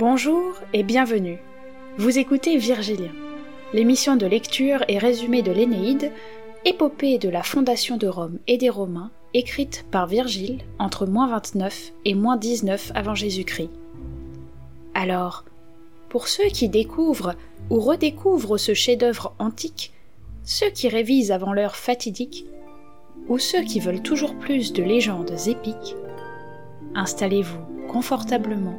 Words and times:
Bonjour 0.00 0.54
et 0.72 0.82
bienvenue. 0.82 1.36
Vous 1.98 2.18
écoutez 2.18 2.56
Virgilien, 2.56 3.12
l'émission 3.74 4.16
de 4.16 4.24
lecture 4.24 4.82
et 4.88 4.96
résumé 4.96 5.42
de 5.42 5.52
l'Énéide, 5.52 6.10
épopée 6.64 7.18
de 7.18 7.28
la 7.28 7.42
fondation 7.42 7.98
de 7.98 8.06
Rome 8.06 8.38
et 8.46 8.56
des 8.56 8.70
Romains, 8.70 9.10
écrite 9.34 9.84
par 9.90 10.06
Virgile 10.06 10.60
entre 10.78 11.04
moins 11.04 11.28
29 11.28 11.92
et 12.06 12.14
moins 12.14 12.38
19 12.38 12.92
avant 12.94 13.14
Jésus-Christ. 13.14 13.68
Alors, 14.94 15.44
pour 16.08 16.28
ceux 16.28 16.48
qui 16.48 16.70
découvrent 16.70 17.34
ou 17.68 17.78
redécouvrent 17.78 18.56
ce 18.56 18.72
chef-d'œuvre 18.72 19.34
antique, 19.38 19.92
ceux 20.44 20.70
qui 20.70 20.88
révisent 20.88 21.30
avant 21.30 21.52
l'heure 21.52 21.76
fatidique, 21.76 22.46
ou 23.28 23.38
ceux 23.38 23.64
qui 23.64 23.80
veulent 23.80 24.02
toujours 24.02 24.34
plus 24.36 24.72
de 24.72 24.82
légendes 24.82 25.36
épiques, 25.46 25.94
installez-vous 26.94 27.60
confortablement 27.92 28.78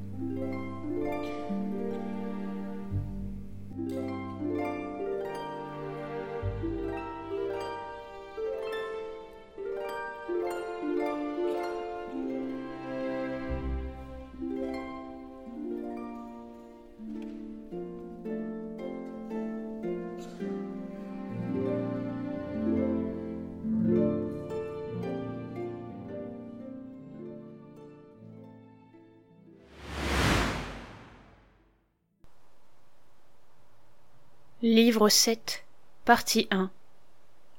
Livre 35.01 35.09
7, 35.09 35.63
partie 36.05 36.47
1 36.51 36.69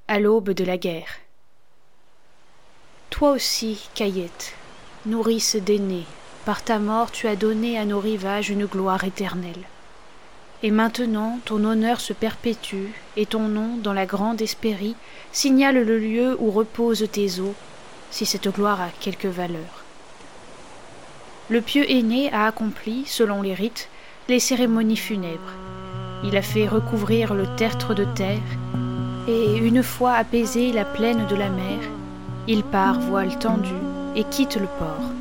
À 0.07 0.19
l'aube 0.21 0.51
de 0.51 0.63
la 0.63 0.77
guerre. 0.77 1.09
Toi 3.09 3.31
aussi, 3.31 3.89
Caillette, 3.95 4.53
nourrice 5.05 5.57
d'aînés, 5.57 6.05
par 6.45 6.63
ta 6.63 6.79
mort 6.79 7.11
tu 7.11 7.27
as 7.27 7.35
donné 7.35 7.77
à 7.77 7.83
nos 7.83 7.99
rivages 7.99 8.49
une 8.49 8.65
gloire 8.65 9.03
éternelle. 9.03 9.67
Et 10.61 10.71
maintenant 10.71 11.41
ton 11.43 11.65
honneur 11.65 11.99
se 11.99 12.13
perpétue, 12.13 12.93
et 13.17 13.25
ton 13.25 13.49
nom, 13.49 13.75
dans 13.75 13.91
la 13.91 14.05
grande 14.05 14.41
Hespérie, 14.41 14.95
signale 15.33 15.83
le 15.83 15.99
lieu 15.99 16.37
où 16.39 16.49
reposent 16.49 17.09
tes 17.11 17.41
eaux, 17.41 17.55
si 18.09 18.25
cette 18.25 18.47
gloire 18.47 18.79
a 18.79 18.89
quelque 19.01 19.27
valeur. 19.27 19.83
Le 21.49 21.59
pieux 21.59 21.91
aîné 21.91 22.31
a 22.31 22.45
accompli, 22.45 23.03
selon 23.05 23.41
les 23.41 23.53
rites, 23.53 23.89
les 24.29 24.39
cérémonies 24.39 24.95
funèbres 24.95 25.51
il 26.23 26.37
a 26.37 26.41
fait 26.41 26.67
recouvrir 26.67 27.33
le 27.33 27.45
tertre 27.55 27.93
de 27.93 28.05
terre, 28.05 28.39
et 29.27 29.57
une 29.57 29.83
fois 29.83 30.13
apaisé 30.13 30.71
la 30.71 30.85
plaine 30.85 31.25
de 31.27 31.35
la 31.35 31.49
mer, 31.49 31.79
il 32.47 32.63
part 32.63 32.99
voile 32.99 33.37
tendu 33.39 33.73
et 34.15 34.23
quitte 34.23 34.57
le 34.57 34.67
port. 34.67 35.11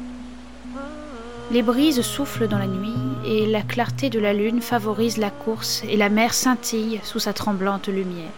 Les 1.50 1.62
brises 1.62 2.02
soufflent 2.02 2.48
dans 2.48 2.58
la 2.58 2.66
nuit, 2.66 2.94
et 3.26 3.46
la 3.46 3.62
clarté 3.62 4.10
de 4.10 4.18
la 4.18 4.32
lune 4.32 4.62
favorise 4.62 5.18
la 5.18 5.30
course, 5.30 5.82
et 5.88 5.96
la 5.96 6.08
mer 6.08 6.34
scintille 6.34 7.00
sous 7.02 7.18
sa 7.18 7.32
tremblante 7.32 7.88
lumière. 7.88 8.30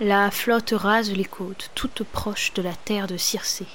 La 0.00 0.30
flotte 0.30 0.74
rase 0.76 1.12
les 1.12 1.24
côtes, 1.24 1.70
toutes 1.74 2.02
proches 2.04 2.52
de 2.54 2.62
la 2.62 2.72
terre 2.72 3.06
de 3.06 3.16
Circé 3.16 3.66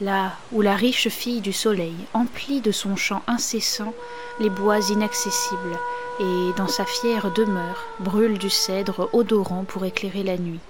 là 0.00 0.32
où 0.52 0.60
la 0.60 0.74
riche 0.74 1.08
fille 1.08 1.40
du 1.40 1.52
soleil 1.52 1.94
emplit 2.12 2.60
de 2.60 2.72
son 2.72 2.96
chant 2.96 3.22
incessant 3.26 3.94
les 4.40 4.50
bois 4.50 4.78
inaccessibles, 4.90 5.78
et 6.20 6.52
dans 6.56 6.68
sa 6.68 6.84
fière 6.84 7.30
demeure 7.32 7.84
brûle 8.00 8.38
du 8.38 8.50
cèdre 8.50 9.08
odorant 9.12 9.64
pour 9.64 9.84
éclairer 9.84 10.22
la 10.22 10.36
nuit, 10.36 10.60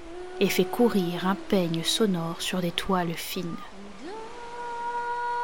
et 0.40 0.48
fait 0.48 0.64
courir 0.64 1.26
un 1.26 1.34
peigne 1.34 1.82
sonore 1.82 2.36
sur 2.40 2.60
des 2.60 2.70
toiles 2.70 3.14
fines. 3.14 3.56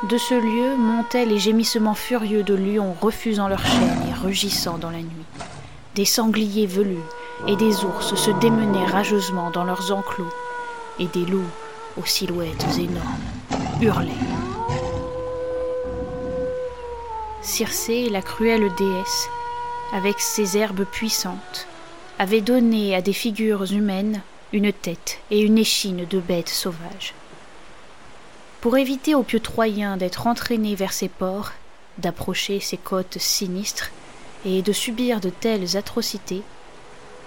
De 0.09 0.19
ce 0.19 0.35
lieu 0.35 0.77
montaient 0.77 1.27
les 1.27 1.39
gémissements 1.39 1.95
furieux 1.95 2.43
de 2.43 2.55
lions 2.55 2.95
refusant 3.01 3.49
leur 3.49 3.65
chaîne 3.65 4.03
et 4.09 4.15
rugissant 4.15 4.79
dans 4.79 4.91
la 4.91 4.99
nuit. 4.99 5.27
Des 5.95 6.05
sangliers 6.05 6.67
velus 6.67 6.97
et 7.47 7.57
des 7.57 7.85
ours 7.85 8.15
se 8.15 8.31
démenaient 8.31 8.87
rageusement 8.87 9.51
dans 9.51 9.65
leurs 9.65 9.93
enclos, 9.93 10.33
et 10.99 11.07
des 11.07 11.25
loups 11.25 11.51
aux 11.97 12.07
silhouettes 12.07 12.67
énormes 12.79 13.42
hurlaient. 13.83 14.13
Circé, 17.43 18.09
la 18.09 18.23
cruelle 18.23 18.73
déesse, 18.77 19.29
avec 19.93 20.21
ses 20.21 20.57
herbes 20.57 20.85
puissantes, 20.85 21.67
avait 22.19 22.41
donné 22.41 22.95
à 22.95 23.03
des 23.03 23.13
figures 23.13 23.73
humaines 23.73 24.23
une 24.53 24.73
tête 24.73 25.19
et 25.31 25.41
une 25.41 25.59
échine 25.59 26.07
de 26.07 26.21
bêtes 26.21 26.49
sauvages. 26.49 27.15
Pour 28.61 28.77
éviter 28.77 29.17
aux 29.17 29.25
pieux 29.25 29.41
Troyens 29.41 29.97
d'être 29.97 30.29
entraînés 30.29 30.77
vers 30.77 30.93
ces 30.93 31.09
ports, 31.09 31.51
d'approcher 31.99 32.61
ces 32.61 32.77
côtes 32.77 33.19
sinistres 33.19 33.91
et 34.45 34.63
de 34.63 34.73
subir 34.73 35.21
de 35.21 35.31
telles 35.31 35.77
atrocités, 35.77 36.43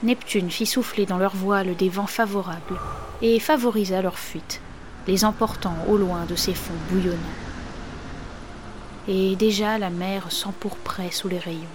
Neptune 0.03 0.49
fit 0.49 0.65
souffler 0.65 1.05
dans 1.05 1.17
leurs 1.17 1.35
voiles 1.35 1.75
des 1.75 1.89
vents 1.89 2.07
favorables 2.07 2.79
et 3.21 3.39
favorisa 3.39 4.01
leur 4.01 4.17
fuite, 4.17 4.61
les 5.07 5.25
emportant 5.25 5.75
au 5.87 5.97
loin 5.97 6.25
de 6.25 6.35
ces 6.35 6.53
fonds 6.53 6.73
bouillonnants. 6.89 7.17
Et 9.07 9.35
déjà 9.35 9.77
la 9.77 9.89
mer 9.89 10.31
s'empourprait 10.31 11.11
sous 11.11 11.27
les 11.27 11.39
rayons 11.39 11.67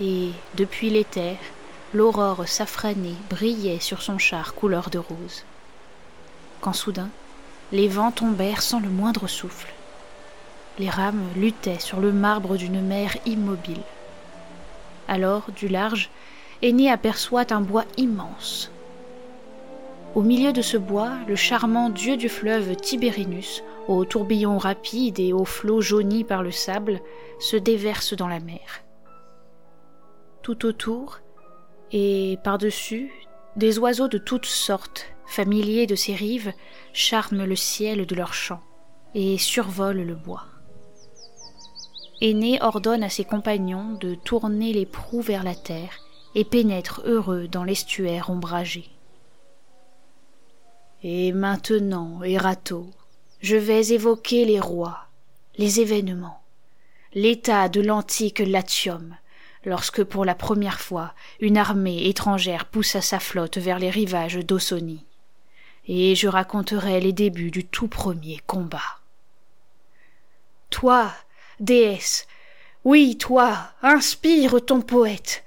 et, 0.00 0.30
depuis 0.56 0.90
l'éther, 0.90 1.36
l'aurore 1.92 2.48
safranée 2.48 3.14
brillait 3.30 3.80
sur 3.80 4.02
son 4.02 4.18
char 4.18 4.54
couleur 4.54 4.90
de 4.90 4.98
rose. 4.98 5.44
Quand 6.60 6.72
soudain, 6.72 7.10
les 7.72 7.88
vents 7.88 8.10
tombèrent 8.10 8.62
sans 8.62 8.80
le 8.80 8.88
moindre 8.88 9.26
souffle. 9.26 9.72
Les 10.78 10.90
rames 10.90 11.22
luttaient 11.36 11.78
sur 11.78 12.00
le 12.00 12.12
marbre 12.12 12.56
d'une 12.56 12.80
mer 12.80 13.16
immobile. 13.26 13.82
Alors, 15.06 15.44
du 15.54 15.68
large, 15.68 16.10
Aîné 16.62 16.90
aperçoit 16.90 17.52
un 17.52 17.60
bois 17.60 17.84
immense. 17.96 18.70
Au 20.14 20.22
milieu 20.22 20.52
de 20.52 20.62
ce 20.62 20.76
bois, 20.76 21.12
le 21.26 21.36
charmant 21.36 21.90
dieu 21.90 22.16
du 22.16 22.28
fleuve 22.28 22.76
Tiberinus, 22.76 23.62
aux 23.88 24.04
tourbillons 24.04 24.58
rapides 24.58 25.18
et 25.18 25.32
aux 25.32 25.44
flots 25.44 25.80
jaunis 25.80 26.24
par 26.24 26.42
le 26.42 26.50
sable, 26.50 27.00
se 27.40 27.56
déverse 27.56 28.14
dans 28.14 28.28
la 28.28 28.40
mer 28.40 28.84
tout 30.44 30.66
autour, 30.66 31.20
et 31.90 32.38
par-dessus, 32.44 33.10
des 33.56 33.78
oiseaux 33.78 34.08
de 34.08 34.18
toutes 34.18 34.46
sortes, 34.46 35.06
familiers 35.26 35.86
de 35.86 35.94
ces 35.94 36.14
rives, 36.14 36.52
charment 36.92 37.46
le 37.46 37.56
ciel 37.56 38.06
de 38.06 38.14
leurs 38.14 38.34
chants 38.34 38.62
et 39.14 39.38
survolent 39.38 40.04
le 40.04 40.14
bois. 40.14 40.44
Aîné 42.20 42.62
ordonne 42.62 43.02
à 43.02 43.08
ses 43.08 43.24
compagnons 43.24 43.94
de 43.94 44.14
tourner 44.14 44.72
les 44.74 44.86
proues 44.86 45.22
vers 45.22 45.44
la 45.44 45.54
terre 45.54 45.98
et 46.34 46.44
pénètre 46.44 47.00
heureux 47.06 47.48
dans 47.48 47.64
l'estuaire 47.64 48.28
ombragé. 48.28 48.93
Et 51.06 51.32
maintenant, 51.32 52.22
Erato, 52.22 52.88
je 53.42 53.56
vais 53.56 53.88
évoquer 53.88 54.46
les 54.46 54.58
rois, 54.58 55.06
les 55.58 55.80
événements, 55.80 56.42
l'état 57.12 57.68
de 57.68 57.82
l'antique 57.82 58.38
Latium, 58.38 59.14
lorsque 59.66 60.02
pour 60.02 60.24
la 60.24 60.34
première 60.34 60.80
fois 60.80 61.12
une 61.40 61.58
armée 61.58 62.08
étrangère 62.08 62.64
poussa 62.64 63.02
sa 63.02 63.20
flotte 63.20 63.58
vers 63.58 63.78
les 63.78 63.90
rivages 63.90 64.38
d'Ausonie. 64.38 65.04
Et 65.86 66.14
je 66.14 66.26
raconterai 66.26 67.00
les 67.00 67.12
débuts 67.12 67.50
du 67.50 67.66
tout 67.66 67.88
premier 67.88 68.40
combat. 68.46 69.00
Toi, 70.70 71.12
déesse, 71.60 72.26
oui, 72.84 73.18
toi, 73.18 73.58
inspire 73.82 74.64
ton 74.64 74.80
poète. 74.80 75.44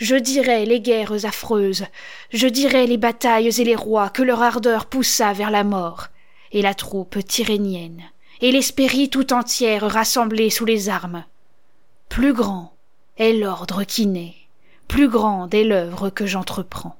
Je 0.00 0.16
dirai 0.16 0.64
les 0.64 0.80
guerres 0.80 1.26
affreuses, 1.26 1.84
je 2.32 2.46
dirai 2.46 2.86
les 2.86 2.96
batailles 2.96 3.60
et 3.60 3.64
les 3.64 3.76
rois 3.76 4.08
que 4.08 4.22
leur 4.22 4.40
ardeur 4.40 4.86
poussa 4.86 5.34
vers 5.34 5.50
la 5.50 5.62
mort, 5.62 6.08
et 6.52 6.62
la 6.62 6.72
troupe 6.72 7.22
tyrénienne, 7.26 8.02
et 8.40 8.50
l'Hespérie 8.50 9.10
tout 9.10 9.34
entière 9.34 9.82
rassemblée 9.82 10.48
sous 10.48 10.64
les 10.64 10.88
armes. 10.88 11.26
Plus 12.08 12.32
grand, 12.32 12.72
est 13.18 13.34
l'ordre 13.34 13.84
qui 13.84 14.06
naît, 14.06 14.36
plus 14.88 15.10
grande 15.10 15.52
est 15.52 15.64
l'œuvre 15.64 16.08
que 16.08 16.24
j'entreprends. 16.24 16.96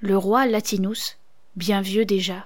Le 0.00 0.18
roi 0.18 0.46
Latinus, 0.46 1.16
bien 1.54 1.80
vieux 1.80 2.04
déjà, 2.04 2.44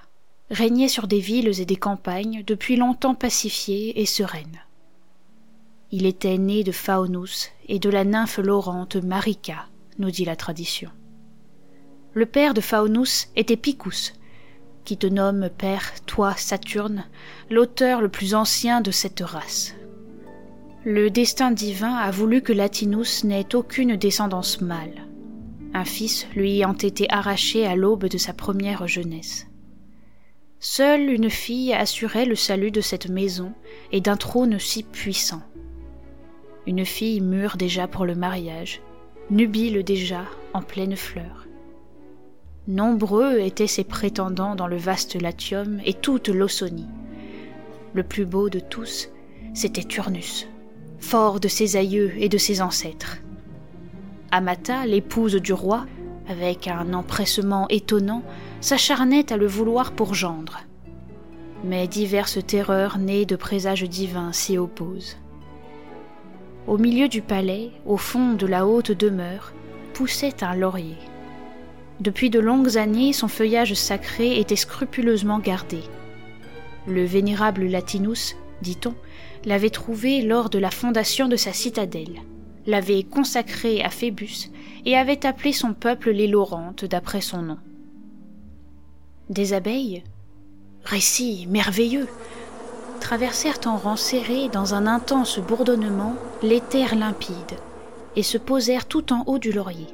régnait 0.51 0.89
sur 0.89 1.07
des 1.07 1.19
villes 1.19 1.59
et 1.59 1.65
des 1.65 1.75
campagnes 1.75 2.43
depuis 2.45 2.75
longtemps 2.75 3.15
pacifiées 3.15 3.99
et 3.99 4.05
sereines. 4.05 4.61
Il 5.91 6.05
était 6.05 6.37
né 6.37 6.63
de 6.63 6.71
Faunus 6.71 7.51
et 7.67 7.79
de 7.79 7.89
la 7.89 8.03
nymphe 8.03 8.39
laurente 8.39 8.95
Marica, 8.95 9.67
nous 9.99 10.11
dit 10.11 10.25
la 10.25 10.35
tradition. 10.35 10.89
Le 12.13 12.25
père 12.25 12.53
de 12.53 12.61
Faunus 12.61 13.27
était 13.35 13.57
Picus, 13.57 14.13
qui 14.83 14.97
te 14.97 15.07
nomme 15.07 15.49
père, 15.49 15.93
toi, 16.05 16.33
Saturne, 16.37 17.05
l'auteur 17.49 18.01
le 18.01 18.09
plus 18.09 18.35
ancien 18.35 18.81
de 18.81 18.91
cette 18.91 19.21
race. 19.21 19.75
Le 20.85 21.09
destin 21.09 21.51
divin 21.51 21.95
a 21.95 22.11
voulu 22.11 22.41
que 22.41 22.53
Latinus 22.53 23.23
n'ait 23.23 23.55
aucune 23.55 23.95
descendance 23.95 24.61
mâle, 24.61 25.07
un 25.73 25.83
fils 25.83 26.27
lui 26.35 26.51
ayant 26.51 26.73
été 26.73 27.11
arraché 27.11 27.65
à 27.65 27.75
l'aube 27.75 28.05
de 28.05 28.17
sa 28.17 28.33
première 28.33 28.87
jeunesse. 28.87 29.47
Seule 30.59 31.09
une 31.09 31.29
fille 31.29 31.73
assurait 31.73 32.25
le 32.25 32.35
salut 32.35 32.71
de 32.71 32.81
cette 32.81 33.09
maison 33.09 33.53
et 33.91 34.01
d'un 34.01 34.15
trône 34.15 34.57
si 34.59 34.83
puissant. 34.83 35.41
Une 36.67 36.83
fille 36.83 37.21
mûre 37.21 37.57
déjà 37.57 37.87
pour 37.87 38.05
le 38.05 38.15
mariage, 38.15 38.81
nubile 39.29 39.83
déjà 39.83 40.21
en 40.53 40.61
pleine 40.61 40.95
fleur. 40.95 41.45
Nombreux 42.67 43.39
étaient 43.39 43.67
ses 43.67 43.83
prétendants 43.83 44.55
dans 44.55 44.65
le 44.65 44.77
vaste 44.77 45.21
Latium 45.21 45.79
et 45.85 45.93
toute 45.93 46.29
l'Ausonie. 46.29 46.89
Le 47.93 48.01
plus 48.01 48.25
beau 48.25 48.49
de 48.49 48.59
tous, 48.59 49.09
c'était 49.53 49.83
Turnus, 49.83 50.47
fort 50.97 51.39
de 51.39 51.47
ses 51.47 51.75
aïeux 51.75 52.13
et 52.17 52.29
de 52.29 52.39
ses 52.39 52.63
ancêtres. 52.63 53.17
Amata, 54.31 54.87
l'épouse 54.87 55.35
du 55.35 55.53
roi, 55.53 55.85
avec 56.27 56.67
un 56.67 56.93
empressement 56.93 57.67
étonnant, 57.69 58.23
s'acharnait 58.59 59.31
à 59.31 59.37
le 59.37 59.45
vouloir 59.45 59.91
pour 59.91 60.15
gendre. 60.15 60.61
Mais 61.63 61.87
diverses 61.87 62.39
terreurs 62.43 62.97
nées 62.97 63.27
de 63.27 63.35
présages 63.35 63.83
divins 63.83 64.33
s'y 64.33 64.57
opposent. 64.57 65.17
Au 66.67 66.79
milieu 66.79 67.07
du 67.07 67.21
palais, 67.21 67.69
au 67.85 67.95
fond 67.95 68.33
de 68.33 68.47
la 68.47 68.65
haute 68.65 68.91
demeure, 68.91 69.53
poussait 69.93 70.43
un 70.43 70.55
laurier. 70.55 70.97
Depuis 71.99 72.31
de 72.31 72.39
longues 72.39 72.77
années, 72.77 73.13
son 73.13 73.27
feuillage 73.27 73.75
sacré 73.75 74.39
était 74.39 74.55
scrupuleusement 74.55 75.37
gardé. 75.37 75.81
Le 76.87 77.05
vénérable 77.05 77.65
Latinus, 77.65 78.35
dit-on, 78.63 78.95
l'avait 79.45 79.69
trouvé 79.69 80.23
lors 80.23 80.49
de 80.49 80.57
la 80.57 80.71
fondation 80.71 81.27
de 81.27 81.35
sa 81.35 81.53
citadelle, 81.53 82.21
l'avait 82.65 83.03
consacré 83.03 83.83
à 83.83 83.91
Phébus 83.91 84.49
et 84.85 84.97
avait 84.97 85.25
appelé 85.25 85.53
son 85.53 85.73
peuple 85.73 86.09
les 86.09 86.27
Laurantes 86.27 86.85
d'après 86.85 87.21
son 87.21 87.43
nom. 87.43 87.59
Des 89.29 89.53
abeilles, 89.53 90.03
récit 90.83 91.47
merveilleux, 91.47 92.07
traversèrent 93.05 93.59
en 93.67 93.77
rang 93.77 93.97
serré 93.97 94.49
dans 94.49 94.73
un 94.73 94.87
intense 94.87 95.37
bourdonnement 95.37 96.15
l'éther 96.41 96.95
limpide 96.95 97.59
et 98.15 98.23
se 98.23 98.39
posèrent 98.39 98.87
tout 98.87 99.13
en 99.13 99.23
haut 99.27 99.37
du 99.37 99.51
laurier. 99.51 99.85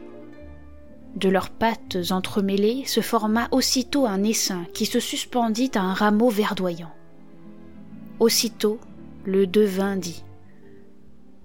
De 1.17 1.27
leurs 1.27 1.49
pattes 1.49 1.97
entremêlées 2.11 2.85
se 2.85 3.01
forma 3.01 3.49
aussitôt 3.51 4.05
un 4.05 4.23
essaim 4.23 4.65
qui 4.73 4.85
se 4.85 5.01
suspendit 5.01 5.71
à 5.75 5.81
un 5.81 5.93
rameau 5.93 6.29
verdoyant. 6.29 6.93
Aussitôt, 8.21 8.79
le 9.25 9.45
devin 9.45 9.97
dit 9.97 10.23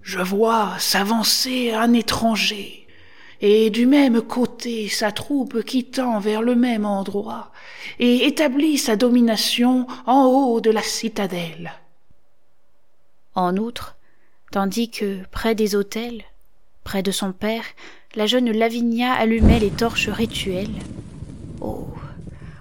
Je 0.02 0.20
vois 0.20 0.74
s'avancer 0.78 1.72
un 1.72 1.94
étranger, 1.94 2.85
et 3.40 3.70
du 3.70 3.86
même 3.86 4.22
côté 4.22 4.88
sa 4.88 5.12
troupe 5.12 5.62
qui 5.62 5.84
tend 5.84 6.18
vers 6.18 6.42
le 6.42 6.54
même 6.54 6.84
endroit, 6.84 7.52
et 7.98 8.26
établit 8.26 8.78
sa 8.78 8.96
domination 8.96 9.86
en 10.06 10.24
haut 10.24 10.60
de 10.60 10.70
la 10.70 10.82
citadelle. 10.82 11.72
En 13.34 13.56
outre, 13.56 13.96
tandis 14.50 14.90
que, 14.90 15.22
près 15.30 15.54
des 15.54 15.74
autels, 15.74 16.24
près 16.84 17.02
de 17.02 17.10
son 17.10 17.32
père, 17.32 17.64
la 18.14 18.26
jeune 18.26 18.50
Lavinia 18.50 19.12
allumait 19.12 19.60
les 19.60 19.70
torches 19.70 20.08
rituelles. 20.08 20.82
Oh, 21.60 21.88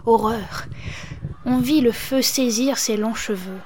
horreur 0.06 0.66
On 1.46 1.60
vit 1.60 1.82
le 1.82 1.92
feu 1.92 2.22
saisir 2.22 2.78
ses 2.78 2.98
longs 2.98 3.14
cheveux, 3.14 3.62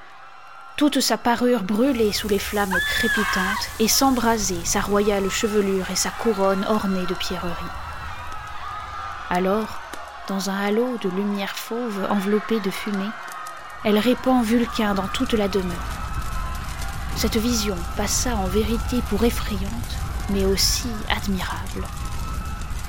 toute 0.79 1.01
sa 1.01 1.17
parure 1.17 1.63
brûler 1.63 2.13
sous 2.13 2.29
les 2.29 2.39
flammes 2.39 2.77
crépitantes 2.91 3.69
et 3.81 3.89
s'embraser 3.89 4.63
sa 4.63 4.79
royale 4.79 5.29
chevelure 5.29 5.91
et 5.91 5.97
sa 5.97 6.09
couronne 6.09 6.63
ornée 6.69 7.05
de 7.05 7.13
pierreries. 7.15 7.51
Alors, 9.29 9.81
dans 10.29 10.49
un 10.49 10.55
halo 10.57 10.97
de 11.01 11.09
lumière 11.09 11.57
fauve 11.57 12.07
enveloppée 12.09 12.61
de 12.61 12.71
fumée, 12.71 13.11
elle 13.83 13.97
répand 13.97 14.41
Vulcain 14.41 14.93
dans 14.93 15.09
toute 15.09 15.33
la 15.33 15.49
demeure. 15.49 15.75
Cette 17.17 17.35
vision 17.35 17.75
passa 17.97 18.37
en 18.37 18.45
vérité 18.45 19.01
pour 19.09 19.25
effrayante, 19.25 19.97
mais 20.29 20.45
aussi 20.45 20.87
admirable. 21.13 21.85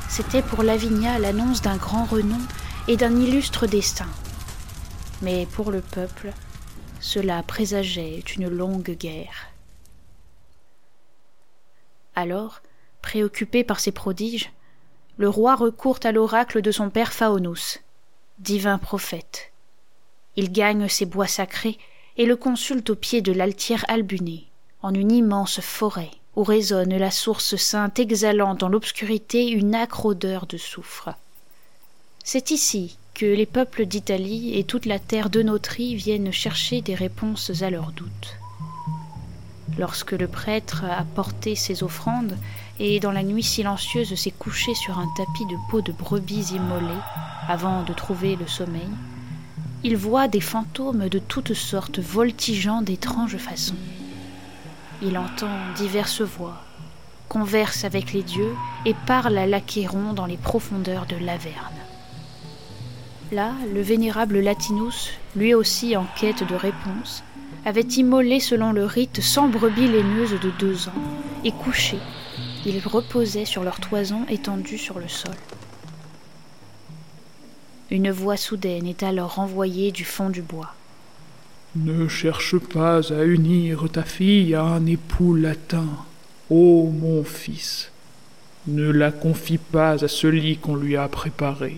C'était 0.08 0.42
pour 0.42 0.62
Lavinia 0.62 1.18
l'annonce 1.18 1.60
d'un 1.60 1.76
grand 1.76 2.04
renom 2.04 2.38
et 2.86 2.96
d'un 2.96 3.16
illustre 3.16 3.66
destin. 3.66 4.06
Mais 5.22 5.48
pour 5.56 5.72
le 5.72 5.80
peuple, 5.80 6.32
cela 7.00 7.42
présageait 7.42 8.22
une 8.36 8.48
longue 8.48 8.96
guerre. 8.96 9.48
Alors, 12.14 12.60
préoccupé 13.02 13.64
par 13.64 13.80
ces 13.80 13.92
prodiges, 13.92 14.52
le 15.16 15.28
roi 15.28 15.54
recourt 15.54 15.98
à 16.04 16.12
l'oracle 16.12 16.62
de 16.62 16.70
son 16.70 16.90
père 16.90 17.12
Phaonous, 17.12 17.78
divin 18.38 18.78
prophète. 18.78 19.52
Il 20.36 20.52
gagne 20.52 20.88
ses 20.88 21.06
bois 21.06 21.26
sacrés 21.26 21.78
et 22.16 22.26
le 22.26 22.36
consulte 22.36 22.90
au 22.90 22.96
pied 22.96 23.22
de 23.22 23.32
l'altière 23.32 23.84
albunée, 23.88 24.46
en 24.82 24.94
une 24.94 25.12
immense 25.12 25.60
forêt 25.60 26.10
où 26.36 26.44
résonne 26.44 26.96
la 26.96 27.10
source 27.10 27.56
sainte 27.56 27.98
exhalant 27.98 28.54
dans 28.54 28.68
l'obscurité 28.68 29.48
une 29.48 29.74
âcre 29.74 30.06
odeur 30.06 30.46
de 30.46 30.56
soufre. 30.56 31.10
C'est 32.22 32.50
ici 32.50 32.98
les 33.26 33.46
peuples 33.46 33.86
d'Italie 33.86 34.58
et 34.58 34.64
toute 34.64 34.86
la 34.86 34.98
terre 34.98 35.30
de 35.30 35.42
Notrie 35.42 35.94
viennent 35.94 36.32
chercher 36.32 36.80
des 36.80 36.94
réponses 36.94 37.62
à 37.62 37.70
leurs 37.70 37.92
doutes. 37.92 38.36
Lorsque 39.78 40.12
le 40.12 40.28
prêtre 40.28 40.84
a 40.84 41.04
porté 41.04 41.54
ses 41.54 41.82
offrandes 41.82 42.36
et 42.78 43.00
dans 43.00 43.12
la 43.12 43.22
nuit 43.22 43.42
silencieuse 43.42 44.14
s'est 44.14 44.30
couché 44.30 44.74
sur 44.74 44.98
un 44.98 45.08
tapis 45.16 45.46
de 45.46 45.56
peau 45.70 45.80
de 45.80 45.92
brebis 45.92 46.52
immolées 46.54 47.00
avant 47.48 47.82
de 47.82 47.92
trouver 47.92 48.36
le 48.36 48.46
sommeil, 48.46 48.88
il 49.82 49.96
voit 49.96 50.28
des 50.28 50.40
fantômes 50.40 51.08
de 51.08 51.18
toutes 51.18 51.54
sortes 51.54 51.98
voltigeant 51.98 52.82
d'étranges 52.82 53.38
façons. 53.38 53.76
Il 55.02 55.16
entend 55.16 55.56
diverses 55.76 56.20
voix, 56.20 56.62
converse 57.28 57.84
avec 57.84 58.12
les 58.12 58.22
dieux 58.22 58.54
et 58.84 58.94
parle 59.06 59.38
à 59.38 59.46
l'Achéron 59.46 60.12
dans 60.12 60.26
les 60.26 60.36
profondeurs 60.36 61.06
de 61.06 61.16
l'Averne. 61.16 61.79
Là, 63.32 63.52
le 63.72 63.80
vénérable 63.80 64.40
Latinus, 64.40 65.12
lui 65.36 65.54
aussi 65.54 65.96
en 65.96 66.04
quête 66.18 66.42
de 66.48 66.56
réponse, 66.56 67.22
avait 67.64 67.82
immolé 67.82 68.40
selon 68.40 68.72
le 68.72 68.84
rite 68.84 69.20
cent 69.20 69.46
brebis 69.46 69.86
laineuses 69.86 70.40
de 70.40 70.50
deux 70.58 70.88
ans, 70.88 71.02
et 71.44 71.52
couché, 71.52 71.98
ils 72.66 72.80
reposaient 72.84 73.44
sur 73.44 73.62
leur 73.62 73.78
toison 73.78 74.26
étendue 74.28 74.78
sur 74.78 74.98
le 74.98 75.06
sol. 75.06 75.34
Une 77.90 78.10
voix 78.10 78.36
soudaine 78.36 78.86
est 78.86 79.04
alors 79.04 79.38
envoyée 79.38 79.92
du 79.92 80.04
fond 80.04 80.30
du 80.30 80.42
bois. 80.42 80.74
Ne 81.76 82.08
cherche 82.08 82.58
pas 82.58 83.12
à 83.12 83.22
unir 83.22 83.88
ta 83.92 84.02
fille 84.02 84.56
à 84.56 84.62
un 84.62 84.86
époux 84.86 85.36
latin, 85.36 85.86
ô 86.50 86.90
mon 86.90 87.22
fils. 87.22 87.92
Ne 88.66 88.90
la 88.90 89.12
confie 89.12 89.58
pas 89.58 90.02
à 90.04 90.08
celui 90.08 90.56
qu'on 90.56 90.74
lui 90.74 90.96
a 90.96 91.06
préparé. 91.06 91.76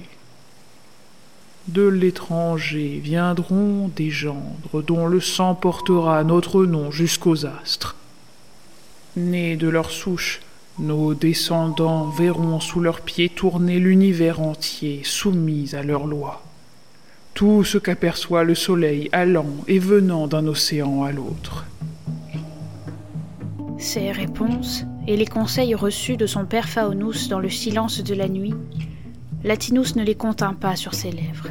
De 1.69 1.87
l'étranger 1.87 3.01
viendront 3.03 3.89
des 3.95 4.11
gendres 4.11 4.83
dont 4.85 5.07
le 5.07 5.21
sang 5.21 5.55
portera 5.55 6.25
notre 6.25 6.65
nom 6.65 6.91
jusqu'aux 6.91 7.47
astres. 7.47 7.95
Nés 9.17 9.57
de 9.57 9.69
leur 9.69 9.93
souche, 9.93 10.41
nos 10.81 11.15
descendants 11.15 12.09
verront 12.09 12.59
sous 12.59 12.81
leurs 12.81 13.01
pieds 13.01 13.29
tourner 13.29 13.79
l'univers 13.79 14.41
entier 14.41 15.03
soumis 15.05 15.75
à 15.75 15.85
leurs 15.85 16.07
lois. 16.07 16.43
Tout 17.35 17.63
ce 17.63 17.79
qu'aperçoit 17.79 18.43
le 18.43 18.57
soleil 18.57 19.09
allant 19.13 19.55
et 19.69 19.79
venant 19.79 20.27
d'un 20.27 20.49
océan 20.49 21.05
à 21.05 21.13
l'autre. 21.13 21.65
Ces 23.79 24.11
réponses 24.11 24.85
et 25.07 25.17
les 25.17 25.27
conseils 25.27 25.77
reçus 25.77 26.17
de 26.17 26.27
son 26.27 26.45
père 26.45 26.69
Phaonous 26.69 27.29
dans 27.29 27.41
le 27.41 27.51
silence 27.51 28.03
de 28.03 28.15
la 28.15 28.29
nuit 28.29 28.55
Latinus 29.45 29.97
ne 29.97 30.05
les 30.05 30.15
contint 30.15 30.55
pas 30.55 30.77
sur 30.77 30.95
ses 30.95 31.11
lèvres. 31.11 31.49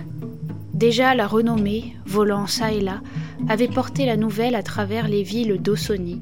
Déjà 0.74 1.14
la 1.14 1.28
renommée, 1.28 1.96
volant 2.06 2.48
çà 2.48 2.72
et 2.72 2.80
là, 2.80 3.02
avait 3.50 3.68
porté 3.68 4.06
la 4.06 4.16
nouvelle 4.16 4.56
à 4.56 4.64
travers 4.64 5.08
les 5.08 5.24
villes 5.24 5.62
d'Ausonie, 5.62 6.22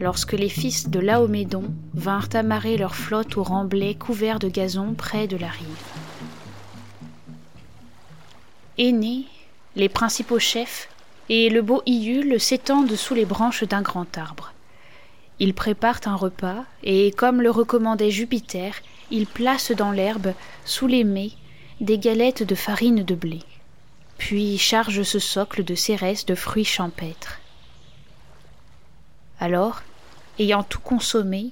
lorsque 0.00 0.32
les 0.32 0.48
fils 0.48 0.90
de 0.90 0.98
Laomédon 0.98 1.72
vinrent 1.94 2.34
amarrer 2.34 2.76
leur 2.76 2.96
flotte 2.96 3.36
au 3.36 3.44
remblai 3.44 3.94
couvert 3.94 4.38
de 4.38 4.48
gazon 4.48 4.94
près 4.94 5.28
de 5.28 5.36
la 5.36 5.48
rive. 5.48 5.66
Aînés, 8.78 9.26
les 9.76 9.88
principaux 9.88 10.38
chefs 10.40 10.88
et 11.28 11.48
le 11.48 11.62
beau 11.62 11.82
Iule 11.86 12.40
s'étendent 12.40 12.94
sous 12.96 13.14
les 13.14 13.24
branches 13.24 13.64
d'un 13.64 13.82
grand 13.82 14.18
arbre. 14.18 14.52
Ils 15.38 15.54
préparent 15.54 16.00
un 16.06 16.16
repas, 16.16 16.64
et 16.82 17.12
comme 17.12 17.42
le 17.42 17.50
recommandait 17.50 18.10
Jupiter, 18.10 18.74
ils 19.10 19.26
placent 19.26 19.72
dans 19.72 19.92
l'herbe, 19.92 20.34
sous 20.64 20.86
les 20.86 21.04
mets, 21.04 21.32
des 21.80 21.98
galettes 21.98 22.42
de 22.42 22.54
farine 22.54 23.02
de 23.02 23.14
blé. 23.14 23.40
puis 24.18 24.56
charge 24.56 25.02
ce 25.02 25.18
socle 25.18 25.62
de 25.62 25.74
cérès 25.74 26.24
de 26.24 26.34
fruits 26.34 26.64
champêtres. 26.64 27.38
Alors, 29.40 29.82
ayant 30.38 30.62
tout 30.62 30.80
consommé, 30.80 31.50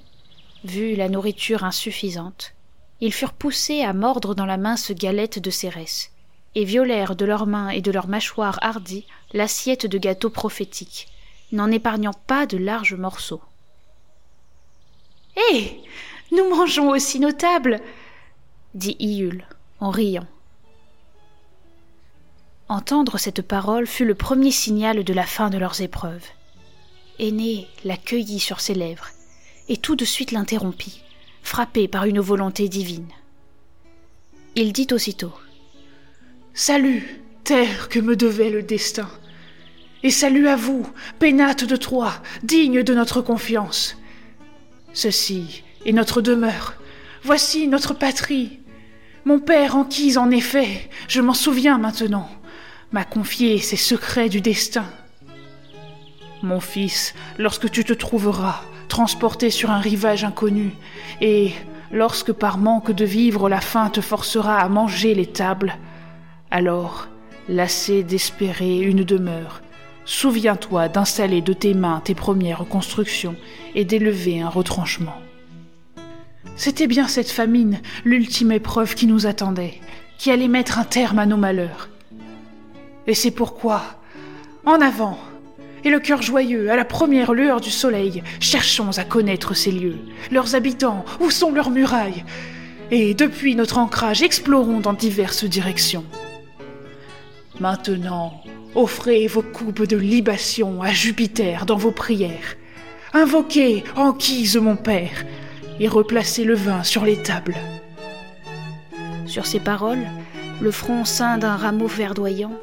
vu 0.63 0.95
la 0.95 1.07
nourriture 1.07 1.63
insuffisante, 1.63 2.53
ils 3.01 3.13
furent 3.13 3.33
poussés 3.33 3.83
à 3.83 3.93
mordre 3.93 4.33
dans 4.33 4.47
la 4.47 4.57
mince 4.57 4.91
galette 4.91 5.37
de 5.37 5.51
cérès, 5.51 6.11
et 6.55 6.65
violèrent 6.65 7.15
de 7.15 7.25
leurs 7.25 7.45
mains 7.45 7.69
et 7.69 7.81
de 7.81 7.91
leurs 7.91 8.07
mâchoires 8.07 8.57
hardies 8.61 9.05
l'assiette 9.33 9.85
de 9.85 9.97
gâteau 9.97 10.29
prophétique, 10.29 11.07
n'en 11.51 11.69
épargnant 11.69 12.13
pas 12.13 12.45
de 12.45 12.57
larges 12.57 12.95
morceaux. 12.95 13.41
Hé 15.35 15.81
Nous 16.35 16.49
mangeons 16.49 16.89
aussi 16.89 17.19
nos 17.19 17.31
tables 17.31 17.79
dit 18.73 18.97
Iule 18.99 19.45
en 19.79 19.89
riant. 19.89 20.27
Entendre 22.67 23.17
cette 23.17 23.41
parole 23.41 23.87
fut 23.87 24.05
le 24.05 24.15
premier 24.15 24.51
signal 24.51 25.03
de 25.03 25.13
la 25.13 25.25
fin 25.25 25.49
de 25.49 25.57
leurs 25.57 25.81
épreuves. 25.81 26.25
Aîné 27.19 27.67
la 27.85 27.95
cueillit 27.95 28.39
sur 28.39 28.59
ses 28.59 28.73
lèvres, 28.73 29.09
et 29.69 29.77
tout 29.77 29.95
de 29.95 30.03
suite 30.03 30.31
l'interrompit, 30.31 31.01
frappé 31.43 31.87
par 31.87 32.05
une 32.05 32.19
volonté 32.19 32.67
divine. 32.67 33.07
Il 34.55 34.73
dit 34.73 34.87
aussitôt 34.91 35.33
Salut, 36.53 37.21
terre 37.43 37.87
que 37.87 37.99
me 37.99 38.15
devait 38.15 38.49
le 38.49 38.63
destin. 38.63 39.09
Et 40.03 40.11
salut 40.11 40.47
à 40.47 40.55
vous, 40.55 40.89
pénates 41.19 41.63
de 41.63 41.75
Troie, 41.75 42.13
dignes 42.43 42.83
de 42.83 42.93
notre 42.93 43.21
confiance. 43.21 43.95
Ceci 44.93 45.64
est 45.85 45.93
notre 45.93 46.21
demeure. 46.21 46.73
Voici 47.23 47.67
notre 47.67 47.93
patrie. 47.93 48.59
Mon 49.25 49.39
père 49.39 49.75
enquise 49.75 50.17
en 50.17 50.29
effet, 50.29 50.89
je 51.07 51.21
m'en 51.21 51.33
souviens 51.33 51.77
maintenant, 51.77 52.29
m'a 52.91 53.03
confié 53.03 53.57
ses 53.57 53.75
secrets 53.75 54.29
du 54.29 54.41
destin. 54.41 54.85
Mon 56.43 56.59
fils, 56.59 57.15
lorsque 57.39 57.71
tu 57.71 57.83
te 57.83 57.93
trouveras 57.93 58.61
transporté 58.87 59.49
sur 59.49 59.71
un 59.71 59.79
rivage 59.79 60.23
inconnu, 60.23 60.71
et 61.21 61.51
lorsque 61.91 62.31
par 62.31 62.59
manque 62.59 62.91
de 62.91 63.05
vivre 63.05 63.49
la 63.49 63.61
faim 63.61 63.89
te 63.89 64.01
forcera 64.01 64.59
à 64.59 64.69
manger 64.69 65.15
les 65.15 65.25
tables, 65.25 65.75
alors, 66.51 67.07
lassé 67.49 68.03
d'espérer 68.03 68.79
une 68.79 69.03
demeure, 69.03 69.61
souviens-toi 70.05 70.87
d'installer 70.87 71.41
de 71.41 71.53
tes 71.53 71.73
mains 71.73 72.01
tes 72.03 72.15
premières 72.15 72.65
constructions 72.69 73.35
et 73.73 73.85
d'élever 73.85 74.39
un 74.41 74.49
retranchement. 74.49 75.24
C'était 76.55 76.87
bien 76.87 77.07
cette 77.07 77.31
famine, 77.31 77.79
l'ultime 78.05 78.51
épreuve 78.51 78.95
qui 78.95 79.07
nous 79.07 79.27
attendait, 79.27 79.81
qui 80.17 80.31
allait 80.31 80.47
mettre 80.47 80.79
un 80.79 80.85
terme 80.85 81.19
à 81.19 81.25
nos 81.25 81.37
malheurs. 81.37 81.89
Et 83.07 83.13
c'est 83.13 83.31
pourquoi, 83.31 83.99
en 84.65 84.79
avant, 84.81 85.19
et 85.83 85.89
le 85.89 85.99
cœur 85.99 86.21
joyeux, 86.21 86.71
à 86.71 86.75
la 86.75 86.85
première 86.85 87.33
lueur 87.33 87.61
du 87.61 87.69
soleil, 87.69 88.23
cherchons 88.39 88.97
à 88.97 89.03
connaître 89.03 89.53
ces 89.53 89.71
lieux, 89.71 89.99
leurs 90.31 90.55
habitants, 90.55 91.05
où 91.19 91.29
sont 91.29 91.51
leurs 91.51 91.69
murailles, 91.69 92.23
et 92.89 93.13
depuis 93.13 93.55
notre 93.55 93.77
ancrage, 93.77 94.23
explorons 94.23 94.79
dans 94.79 94.93
diverses 94.93 95.43
directions. 95.43 96.05
Maintenant, 97.59 98.41
offrez 98.75 99.27
vos 99.27 99.41
coupes 99.41 99.87
de 99.87 99.97
libation 99.97 100.81
à 100.81 100.91
Jupiter 100.91 101.65
dans 101.65 101.77
vos 101.77 101.91
prières. 101.91 102.55
Invoquez 103.13 103.83
Anquise 103.95 104.57
mon 104.57 104.75
père, 104.75 105.25
et 105.79 105.87
replacer 105.87 106.43
le 106.43 106.55
vin 106.55 106.83
sur 106.83 107.05
les 107.05 107.17
tables. 107.17 107.57
Sur 109.25 109.45
ces 109.45 109.59
paroles, 109.59 110.05
le 110.61 110.71
front 110.71 111.03
ceint 111.03 111.37
d'un 111.37 111.55
rameau 111.55 111.87
verdoyant, 111.87 112.53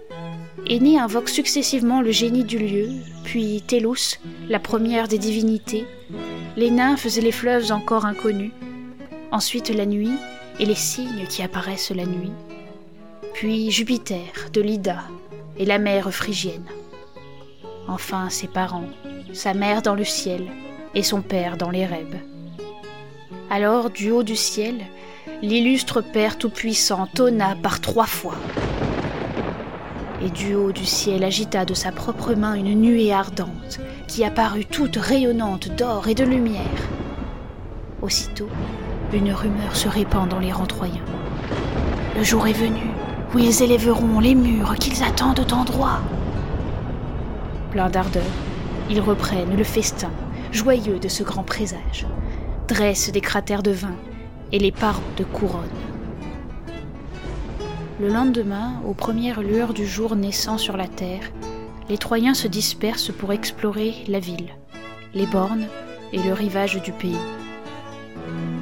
Aîné 0.67 0.99
invoque 0.99 1.29
successivement 1.29 2.01
le 2.01 2.13
génie 2.13 2.45
du 2.45 2.59
lieu, 2.59 2.89
puis 3.25 3.63
Télus, 3.67 4.21
la 4.49 4.61
première 4.61 5.09
des 5.09 5.19
divinités, 5.19 5.85
les 6.57 6.71
nymphes 6.71 7.17
et 7.17 7.21
les 7.21 7.33
fleuves 7.33 7.73
encore 7.73 8.07
inconnus, 8.07 8.53
ensuite 9.33 9.71
la 9.71 9.87
nuit 9.87 10.17
et 10.61 10.65
les 10.65 10.77
signes 10.77 11.27
qui 11.29 11.43
apparaissent 11.43 11.91
la 11.91 12.07
nuit, 12.07 12.33
puis 13.35 13.71
Jupiter 13.71 14.51
de 14.53 14.61
l'Ida 14.61 15.03
et 15.59 15.65
la 15.65 15.79
mer 15.79 16.13
phrygienne. 16.13 16.67
Enfin 17.89 18.31
ses 18.31 18.47
parents, 18.47 18.89
sa 19.33 19.55
mère 19.55 19.83
dans 19.83 19.95
le 19.95 20.05
ciel 20.05 20.47
et 20.95 21.03
son 21.03 21.23
père 21.23 21.57
dans 21.57 21.71
les 21.71 21.87
rêves. 21.87 22.21
Alors, 23.55 23.91
du 23.91 24.11
haut 24.11 24.23
du 24.23 24.35
ciel, 24.35 24.77
l'illustre 25.43 26.01
Père 26.01 26.39
Tout-Puissant 26.39 27.07
tonna 27.15 27.55
par 27.55 27.83
trois 27.83 28.07
fois. 28.07 28.37
Et 30.23 30.31
du 30.31 30.55
haut 30.55 30.73
du 30.73 30.87
ciel 30.87 31.23
agita 31.23 31.67
de 31.67 31.75
sa 31.75 31.93
propre 31.93 32.33
main 32.33 32.55
une 32.55 32.81
nuée 32.81 33.13
ardente, 33.13 33.79
qui 34.09 34.25
apparut 34.25 34.65
toute 34.65 34.97
rayonnante 34.97 35.69
d'or 35.77 36.09
et 36.09 36.15
de 36.15 36.25
lumière. 36.25 36.63
Aussitôt, 38.01 38.49
une 39.13 39.35
rumeur 39.35 39.77
se 39.77 39.87
répand 39.87 40.27
dans 40.27 40.39
les 40.39 40.51
rangs 40.51 40.65
troyens. 40.65 41.05
Le 42.17 42.25
jour 42.25 42.47
est 42.47 42.55
venu 42.55 42.89
où 43.35 43.39
ils 43.39 43.63
élèveront 43.63 44.21
les 44.21 44.35
murs 44.35 44.77
qu'ils 44.77 45.03
attendent 45.03 45.45
d'endroit. 45.47 46.01
Pleins 47.71 47.91
d'ardeur, 47.91 48.23
ils 48.89 49.03
reprennent 49.03 49.59
le 49.59 49.65
festin, 49.65 50.11
joyeux 50.53 50.99
de 50.99 51.09
ce 51.09 51.23
grand 51.23 51.43
présage 51.43 52.07
dressent 52.69 53.11
des 53.13 53.21
cratères 53.21 53.63
de 53.63 53.71
vin 53.71 53.97
et 54.53 54.59
les 54.59 54.73
parents 54.73 55.03
de 55.17 55.25
couronne. 55.25 55.69
Le 58.01 58.09
lendemain, 58.09 58.81
aux 58.87 58.95
premières 58.95 59.43
lueurs 59.43 59.75
du 59.75 59.87
jour 59.87 60.17
naissant 60.17 60.59
sur 60.59 60.77
la 60.77 60.89
terre, 60.89 61.31
les 61.89 61.99
Troyens 61.99 62.35
se 62.35 62.49
dispersent 62.49 63.13
pour 63.13 63.33
explorer 63.33 64.05
la 64.09 64.19
ville, 64.19 64.55
les 65.15 65.27
bornes 65.27 65.67
et 66.13 66.19
le 66.19 66.33
rivage 66.33 66.81
du 66.83 66.93
pays. 66.93 67.17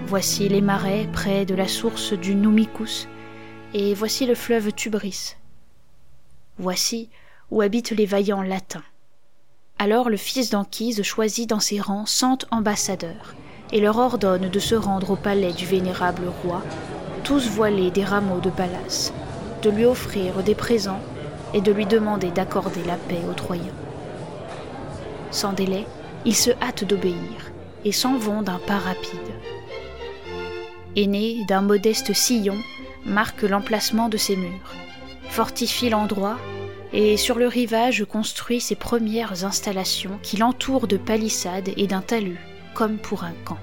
Voici 0.06 0.48
les 0.48 0.60
marais 0.60 1.08
près 1.12 1.44
de 1.44 1.54
la 1.54 1.68
source 1.68 2.12
du 2.12 2.34
Numicus, 2.34 3.08
et 3.72 3.94
voici 3.94 4.26
le 4.26 4.34
fleuve 4.34 4.72
Tubris. 4.72 5.36
Voici 6.58 7.08
où 7.50 7.62
habitent 7.62 7.92
les 7.92 8.06
vaillants 8.06 8.42
latins. 8.42 8.82
Alors 9.78 10.10
le 10.10 10.16
fils 10.16 10.50
d'Anquise 10.50 11.02
choisit 11.02 11.48
dans 11.48 11.60
ses 11.60 11.80
rangs 11.80 12.06
cent 12.06 12.38
ambassadeurs, 12.50 13.34
et 13.72 13.80
leur 13.80 13.98
ordonne 13.98 14.48
de 14.48 14.58
se 14.58 14.74
rendre 14.74 15.10
au 15.10 15.16
palais 15.16 15.52
du 15.52 15.66
vénérable 15.66 16.24
roi, 16.42 16.62
tous 17.24 17.48
voilés 17.48 17.90
des 17.90 18.04
rameaux 18.04 18.40
de 18.40 18.50
Pallas, 18.50 19.12
de 19.62 19.70
lui 19.70 19.84
offrir 19.84 20.42
des 20.42 20.54
présents 20.54 21.00
et 21.54 21.60
de 21.60 21.72
lui 21.72 21.86
demander 21.86 22.30
d'accorder 22.30 22.82
la 22.86 22.96
paix 22.96 23.20
aux 23.28 23.34
Troyens. 23.34 23.64
Sans 25.30 25.52
délai, 25.52 25.86
ils 26.24 26.36
se 26.36 26.50
hâtent 26.62 26.84
d'obéir 26.84 27.52
et 27.84 27.92
s'en 27.92 28.16
vont 28.18 28.42
d'un 28.42 28.60
pas 28.66 28.78
rapide. 28.78 29.18
Aîné 30.96 31.44
d'un 31.46 31.62
modeste 31.62 32.12
sillon 32.12 32.56
marque 33.06 33.42
l'emplacement 33.42 34.08
de 34.08 34.16
ses 34.16 34.36
murs, 34.36 34.74
fortifie 35.28 35.88
l'endroit 35.88 36.36
et 36.92 37.16
sur 37.16 37.38
le 37.38 37.46
rivage 37.46 38.04
construit 38.04 38.60
ses 38.60 38.74
premières 38.74 39.44
installations 39.44 40.18
qui 40.22 40.36
l'entourent 40.36 40.88
de 40.88 40.96
palissades 40.96 41.70
et 41.76 41.86
d'un 41.86 42.02
talus 42.02 42.49
comme 42.74 42.98
pour 42.98 43.24
un 43.24 43.34
camp. 43.44 43.58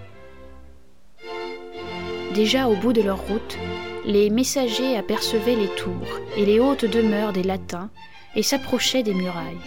Déjà 2.34 2.68
au 2.68 2.76
bout 2.76 2.94
de 2.94 3.02
leur 3.02 3.20
route, 3.20 3.58
les 4.06 4.30
messagers 4.30 4.96
apercevaient 4.96 5.56
les 5.56 5.70
tours 5.70 6.20
et 6.36 6.46
les 6.46 6.60
hautes 6.60 6.86
demeures 6.86 7.34
des 7.34 7.44
Latins 7.44 7.90
et 8.36 8.44
s'approchaient 8.44 9.04
des 9.04 9.14
murailles. 9.14 9.58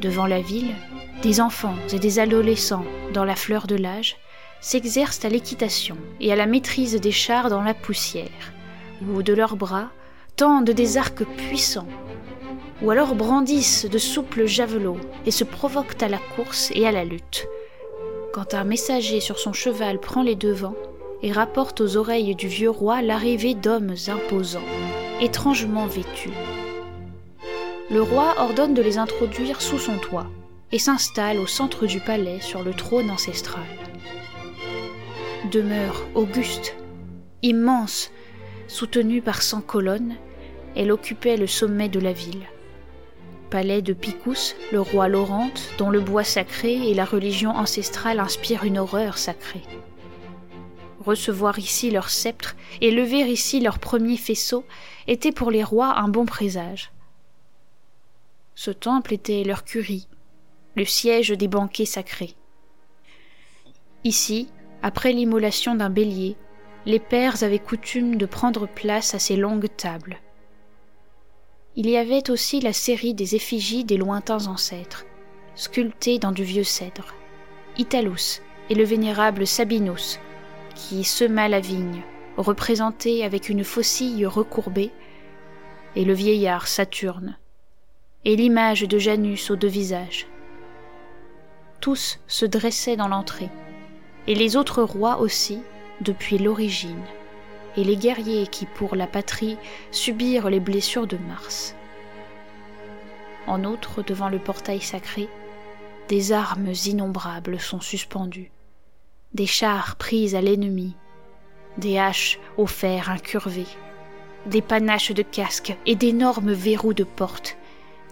Devant 0.00 0.26
la 0.26 0.40
ville, 0.40 0.74
des 1.22 1.40
enfants 1.40 1.76
et 1.92 1.98
des 1.98 2.18
adolescents, 2.18 2.84
dans 3.12 3.24
la 3.24 3.36
fleur 3.36 3.66
de 3.66 3.76
l'âge, 3.76 4.16
s'exercent 4.60 5.24
à 5.24 5.28
l'équitation 5.28 5.96
et 6.20 6.32
à 6.32 6.36
la 6.36 6.46
maîtrise 6.46 7.00
des 7.00 7.12
chars 7.12 7.48
dans 7.48 7.62
la 7.62 7.74
poussière, 7.74 8.52
ou 9.08 9.22
de 9.22 9.32
leurs 9.32 9.56
bras 9.56 9.88
tendent 10.36 10.70
des 10.70 10.98
arcs 10.98 11.24
puissants, 11.24 11.88
ou 12.82 12.90
alors 12.90 13.14
brandissent 13.14 13.86
de 13.86 13.98
souples 13.98 14.46
javelots 14.46 15.00
et 15.26 15.30
se 15.30 15.44
provoquent 15.44 16.02
à 16.02 16.08
la 16.08 16.18
course 16.36 16.70
et 16.74 16.86
à 16.86 16.92
la 16.92 17.04
lutte, 17.04 17.46
quand 18.32 18.54
un 18.54 18.64
messager 18.64 19.20
sur 19.20 19.38
son 19.38 19.52
cheval 19.52 20.00
prend 20.00 20.22
les 20.22 20.34
devants 20.34 20.74
et 21.22 21.32
rapporte 21.32 21.80
aux 21.80 21.96
oreilles 21.96 22.34
du 22.34 22.48
vieux 22.48 22.70
roi 22.70 23.02
l'arrivée 23.02 23.54
d'hommes 23.54 23.94
imposants, 24.08 24.60
étrangement 25.20 25.86
vêtus. 25.86 26.32
Le 27.90 28.02
roi 28.02 28.34
ordonne 28.38 28.74
de 28.74 28.82
les 28.82 28.96
introduire 28.96 29.60
sous 29.60 29.78
son 29.78 29.98
toit 29.98 30.26
et 30.72 30.78
s'installe 30.78 31.38
au 31.38 31.46
centre 31.46 31.86
du 31.86 32.00
palais 32.00 32.40
sur 32.40 32.62
le 32.62 32.72
trône 32.72 33.10
ancestral. 33.10 33.64
Demeure 35.50 36.02
auguste, 36.14 36.74
immense, 37.42 38.10
soutenue 38.66 39.20
par 39.20 39.42
cent 39.42 39.60
colonnes, 39.60 40.16
elle 40.74 40.90
occupait 40.90 41.36
le 41.36 41.46
sommet 41.46 41.90
de 41.90 42.00
la 42.00 42.12
ville 42.12 42.46
palais 43.52 43.82
de 43.82 43.92
Picus, 43.92 44.56
le 44.72 44.80
roi 44.80 45.08
Laurente, 45.08 45.68
dont 45.76 45.90
le 45.90 46.00
bois 46.00 46.24
sacré 46.24 46.88
et 46.88 46.94
la 46.94 47.04
religion 47.04 47.50
ancestrale 47.50 48.18
inspirent 48.18 48.64
une 48.64 48.78
horreur 48.78 49.18
sacrée. 49.18 49.60
Recevoir 51.00 51.58
ici 51.58 51.90
leur 51.90 52.08
sceptre 52.08 52.56
et 52.80 52.90
lever 52.90 53.30
ici 53.30 53.60
leur 53.60 53.78
premier 53.78 54.16
faisceau 54.16 54.64
était 55.06 55.32
pour 55.32 55.50
les 55.50 55.62
rois 55.62 55.98
un 55.98 56.08
bon 56.08 56.24
présage, 56.24 56.92
Ce 58.54 58.70
temple 58.70 59.12
était 59.12 59.44
leur 59.44 59.64
curie, 59.64 60.08
le 60.74 60.86
siège 60.86 61.28
des 61.28 61.48
banquets 61.48 61.84
sacrés. 61.84 62.34
Ici, 64.02 64.48
après 64.80 65.12
l'immolation 65.12 65.74
d'un 65.74 65.90
bélier, 65.90 66.36
les 66.86 67.00
pères 67.00 67.42
avaient 67.42 67.58
coutume 67.58 68.16
de 68.16 68.24
prendre 68.24 68.66
place 68.66 69.14
à 69.14 69.18
ces 69.18 69.36
longues 69.36 69.68
tables. 69.76 70.22
Il 71.74 71.88
y 71.88 71.96
avait 71.96 72.30
aussi 72.30 72.60
la 72.60 72.74
série 72.74 73.14
des 73.14 73.34
effigies 73.34 73.84
des 73.84 73.96
lointains 73.96 74.46
ancêtres, 74.46 75.06
sculptées 75.54 76.18
dans 76.18 76.32
du 76.32 76.44
vieux 76.44 76.64
cèdre. 76.64 77.14
Italus 77.78 78.42
et 78.68 78.74
le 78.74 78.84
vénérable 78.84 79.46
Sabinus, 79.46 80.20
qui 80.74 81.02
sema 81.02 81.48
la 81.48 81.60
vigne, 81.60 82.02
représenté 82.36 83.24
avec 83.24 83.48
une 83.48 83.64
faucille 83.64 84.26
recourbée, 84.26 84.90
et 85.96 86.04
le 86.04 86.12
vieillard 86.12 86.68
Saturne, 86.68 87.38
et 88.26 88.36
l'image 88.36 88.82
de 88.82 88.98
Janus 88.98 89.50
aux 89.50 89.56
deux 89.56 89.68
visages. 89.68 90.26
Tous 91.80 92.20
se 92.26 92.44
dressaient 92.44 92.96
dans 92.96 93.08
l'entrée, 93.08 93.50
et 94.26 94.34
les 94.34 94.56
autres 94.56 94.82
rois 94.82 95.20
aussi, 95.20 95.60
depuis 96.02 96.36
l'origine, 96.36 97.02
et 97.76 97.84
les 97.84 97.96
guerriers 97.96 98.46
qui, 98.46 98.66
pour 98.66 98.96
la 98.96 99.06
patrie, 99.06 99.56
subirent 99.90 100.50
les 100.50 100.60
blessures 100.60 101.06
de 101.06 101.16
Mars. 101.16 101.74
En 103.46 103.64
outre, 103.64 104.02
devant 104.02 104.28
le 104.28 104.38
portail 104.38 104.80
sacré, 104.80 105.28
des 106.08 106.32
armes 106.32 106.72
innombrables 106.86 107.58
sont 107.58 107.80
suspendues, 107.80 108.50
des 109.34 109.46
chars 109.46 109.96
pris 109.96 110.36
à 110.36 110.40
l'ennemi, 110.40 110.94
des 111.78 111.98
haches 111.98 112.38
au 112.56 112.66
fer 112.66 113.10
incurvé, 113.10 113.66
des 114.46 114.62
panaches 114.62 115.12
de 115.12 115.22
casques 115.22 115.76
et 115.86 115.94
d'énormes 115.94 116.52
verrous 116.52 116.94
de 116.94 117.04
porte, 117.04 117.56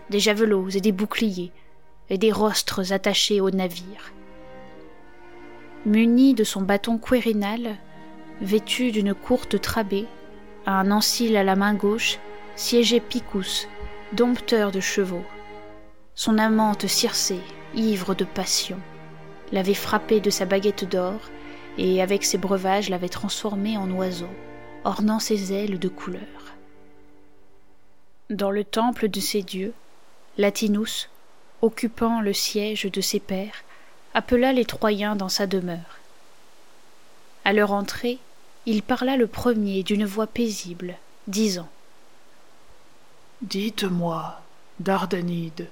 des 0.09 0.21
javelots 0.21 0.71
et 0.71 0.81
des 0.81 0.93
boucliers, 0.93 1.53
et 2.09 2.19
des 2.19 2.33
rostres 2.33 2.93
attachés 2.93 3.41
aux 3.41 3.51
navires. 3.51 4.13
Muni 5.87 6.35
de 6.35 6.45
son 6.45 6.63
bâton 6.63 6.99
quirinal, 6.99 7.77
vêtu 8.41 8.91
d'une 8.91 9.15
courte 9.15 9.61
trabée, 9.61 10.07
un 10.67 10.91
ancile 10.91 11.37
à 11.37 11.45
la 11.45 11.57
main 11.57 11.75
gauche, 11.75 12.19
siégeait 12.57 13.01
Picus, 13.01 13.69
dompteur 14.13 14.73
de 14.73 14.81
chevaux. 14.81 15.25
Son 16.15 16.39
amante 16.39 16.87
Circé, 16.87 17.39
ivre 17.75 18.15
de 18.15 18.25
passion, 18.25 18.79
l'avait 19.53 19.75
frappé 19.75 20.21
de 20.21 20.31
sa 20.31 20.45
baguette 20.45 20.85
d'or 20.85 21.21
et 21.79 22.03
avec 22.03 22.25
ses 22.25 22.39
breuvages 22.39 22.91
l'avait 22.91 23.09
transformé 23.09 23.77
en 23.77 23.91
oiseau, 23.91 24.29
ornant 24.85 25.19
ses 25.19 25.53
ailes 25.53 25.79
de 25.79 25.89
couleur. 25.89 26.21
Dans 28.29 28.51
le 28.51 28.65
temple 28.65 29.09
de 29.09 29.21
ses 29.21 29.43
dieux, 29.43 29.73
Latinus, 30.39 31.11
occupant 31.63 32.21
le 32.21 32.33
siège 32.33 32.85
de 32.85 33.01
ses 33.01 33.21
pères, 33.21 33.65
appela 34.15 34.53
les 34.53 34.65
Troyens 34.65 35.17
dans 35.17 35.29
sa 35.29 35.47
demeure. 35.47 35.99
À 37.45 37.53
leur 37.53 37.73
entrée, 37.73 38.19
il 38.71 38.85
parla 38.85 39.17
le 39.17 39.27
premier 39.27 39.83
d'une 39.83 40.05
voix 40.05 40.29
paisible, 40.29 40.95
disant. 41.27 41.69
Dites-moi, 43.43 44.41
Dardanide, 44.79 45.67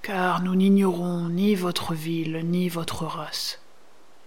car 0.00 0.42
nous 0.42 0.54
n'ignorons 0.54 1.28
ni 1.28 1.54
votre 1.54 1.92
ville 1.92 2.40
ni 2.44 2.70
votre 2.70 3.04
race, 3.04 3.60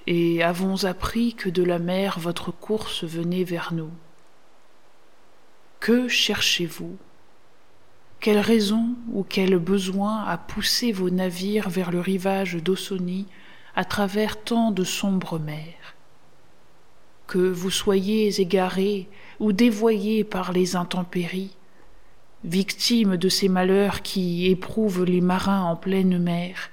et 0.06 0.44
avons 0.44 0.86
appris 0.86 1.34
que 1.34 1.50
de 1.50 1.64
la 1.64 1.80
mer 1.80 2.20
votre 2.20 2.52
course 2.52 3.04
venait 3.04 3.44
vers 3.44 3.74
nous. 3.74 3.90
Que 5.80 6.08
cherchez-vous? 6.08 6.98
Quelle 8.20 8.38
raison 8.38 8.90
ou 9.12 9.26
quel 9.28 9.58
besoin 9.58 10.24
a 10.24 10.38
poussé 10.38 10.92
vos 10.92 11.10
navires 11.10 11.72
vers 11.72 11.90
le 11.90 12.00
rivage 12.00 12.58
d'Ossonie 12.58 13.26
à 13.76 13.86
travers 13.86 14.40
tant 14.44 14.70
de 14.70 14.84
sombres 14.84 15.40
mers? 15.40 15.97
Que 17.28 17.38
vous 17.38 17.72
soyez 17.72 18.40
égarés 18.42 19.08
ou 19.40 19.52
dévoyés 19.52 20.24
par 20.24 20.54
les 20.54 20.76
intempéries, 20.76 21.56
victime 22.44 23.18
de 23.18 23.30
ces 23.30 23.50
malheurs 23.50 24.02
qui 24.02 24.48
éprouvent 24.48 25.04
les 25.04 25.22
marins 25.22 25.64
en 25.64 25.76
pleine 25.76 26.18
mer. 26.18 26.70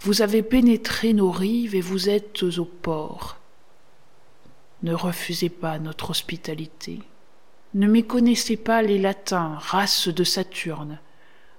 Vous 0.00 0.22
avez 0.22 0.42
pénétré 0.42 1.12
nos 1.12 1.30
rives 1.30 1.74
et 1.74 1.80
vous 1.80 2.08
êtes 2.08 2.42
au 2.42 2.64
port. 2.64 3.38
Ne 4.82 4.94
refusez 4.94 5.48
pas 5.48 5.78
notre 5.78 6.10
hospitalité. 6.10 7.00
Ne 7.74 7.86
méconnaissez 7.86 8.56
pas 8.56 8.82
les 8.82 8.98
Latins, 8.98 9.56
race 9.58 10.08
de 10.08 10.24
Saturne, 10.24 10.98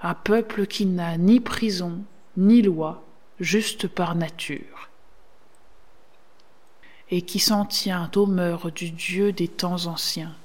un 0.01 0.13
peuple 0.13 0.65
qui 0.65 0.86
n'a 0.86 1.17
ni 1.17 1.39
prison, 1.39 1.99
ni 2.38 2.62
loi, 2.62 3.03
juste 3.39 3.88
par 3.88 4.15
nature, 4.15 4.88
et 7.11 7.21
qui 7.21 7.39
s'en 7.39 7.65
tient 7.65 8.09
aux 8.15 8.25
mœurs 8.25 8.71
du 8.71 8.91
Dieu 8.91 9.31
des 9.31 9.47
temps 9.47 9.85
anciens 9.85 10.35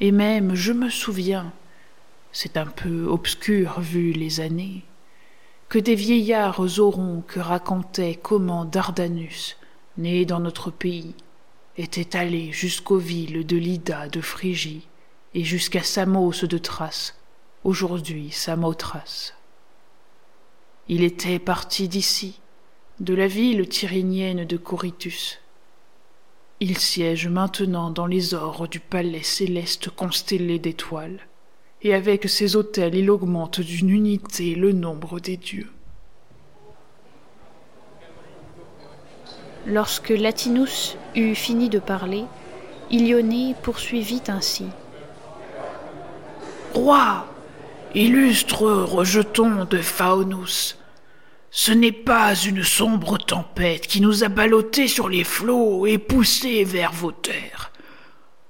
et 0.00 0.12
même 0.12 0.54
je 0.54 0.72
me 0.72 0.90
souviens, 0.90 1.52
c'est 2.32 2.56
un 2.56 2.66
peu 2.66 3.06
obscur 3.06 3.80
vu 3.80 4.12
les 4.12 4.40
années, 4.40 4.84
que 5.68 5.78
des 5.78 5.94
vieillards 5.94 6.60
que 7.26 7.40
racontaient 7.40 8.18
comment 8.22 8.64
Dardanus, 8.64 9.56
né 9.96 10.24
dans 10.26 10.40
notre 10.40 10.70
pays, 10.70 11.14
était 11.78 12.16
allé 12.16 12.52
jusqu'aux 12.52 12.98
villes 12.98 13.46
de 13.46 13.56
Lydda 13.56 14.08
de 14.08 14.20
Phrygie 14.20 14.86
et 15.34 15.44
jusqu'à 15.44 15.82
Samos 15.82 16.46
de 16.46 16.58
Thrace, 16.58 17.14
aujourd'hui 17.64 18.30
Samothrace. 18.30 19.34
Il 20.88 21.02
était 21.02 21.38
parti 21.38 21.88
d'ici, 21.88 22.38
de 23.00 23.14
la 23.14 23.26
ville 23.26 23.68
tyrrhénienne 23.68 24.46
de 24.46 24.56
Corythus, 24.56 25.38
il 26.60 26.78
siège 26.78 27.28
maintenant 27.28 27.90
dans 27.90 28.06
les 28.06 28.32
ors 28.32 28.68
du 28.68 28.80
palais 28.80 29.22
céleste 29.22 29.90
constellé 29.90 30.58
d'étoiles, 30.58 31.20
et 31.82 31.94
avec 31.94 32.26
ses 32.28 32.56
autels 32.56 32.94
il 32.94 33.10
augmente 33.10 33.60
d'une 33.60 33.90
unité 33.90 34.54
le 34.54 34.72
nombre 34.72 35.20
des 35.20 35.36
dieux. 35.36 35.70
Lorsque 39.66 40.08
Latinus 40.08 40.96
eut 41.14 41.34
fini 41.34 41.68
de 41.68 41.80
parler, 41.80 42.24
Ilioné 42.90 43.54
poursuivit 43.62 44.22
ainsi. 44.28 44.64
Roi, 46.72 47.26
illustre 47.94 48.62
rejeton 48.62 49.66
de 49.66 49.78
Faunus, 49.78 50.78
ce 51.58 51.72
n'est 51.72 51.90
pas 51.90 52.34
une 52.34 52.62
sombre 52.62 53.16
tempête 53.16 53.86
qui 53.86 54.02
nous 54.02 54.24
a 54.24 54.28
ballottés 54.28 54.88
sur 54.88 55.08
les 55.08 55.24
flots 55.24 55.86
et 55.86 55.96
poussés 55.96 56.64
vers 56.64 56.92
vos 56.92 57.12
terres. 57.12 57.72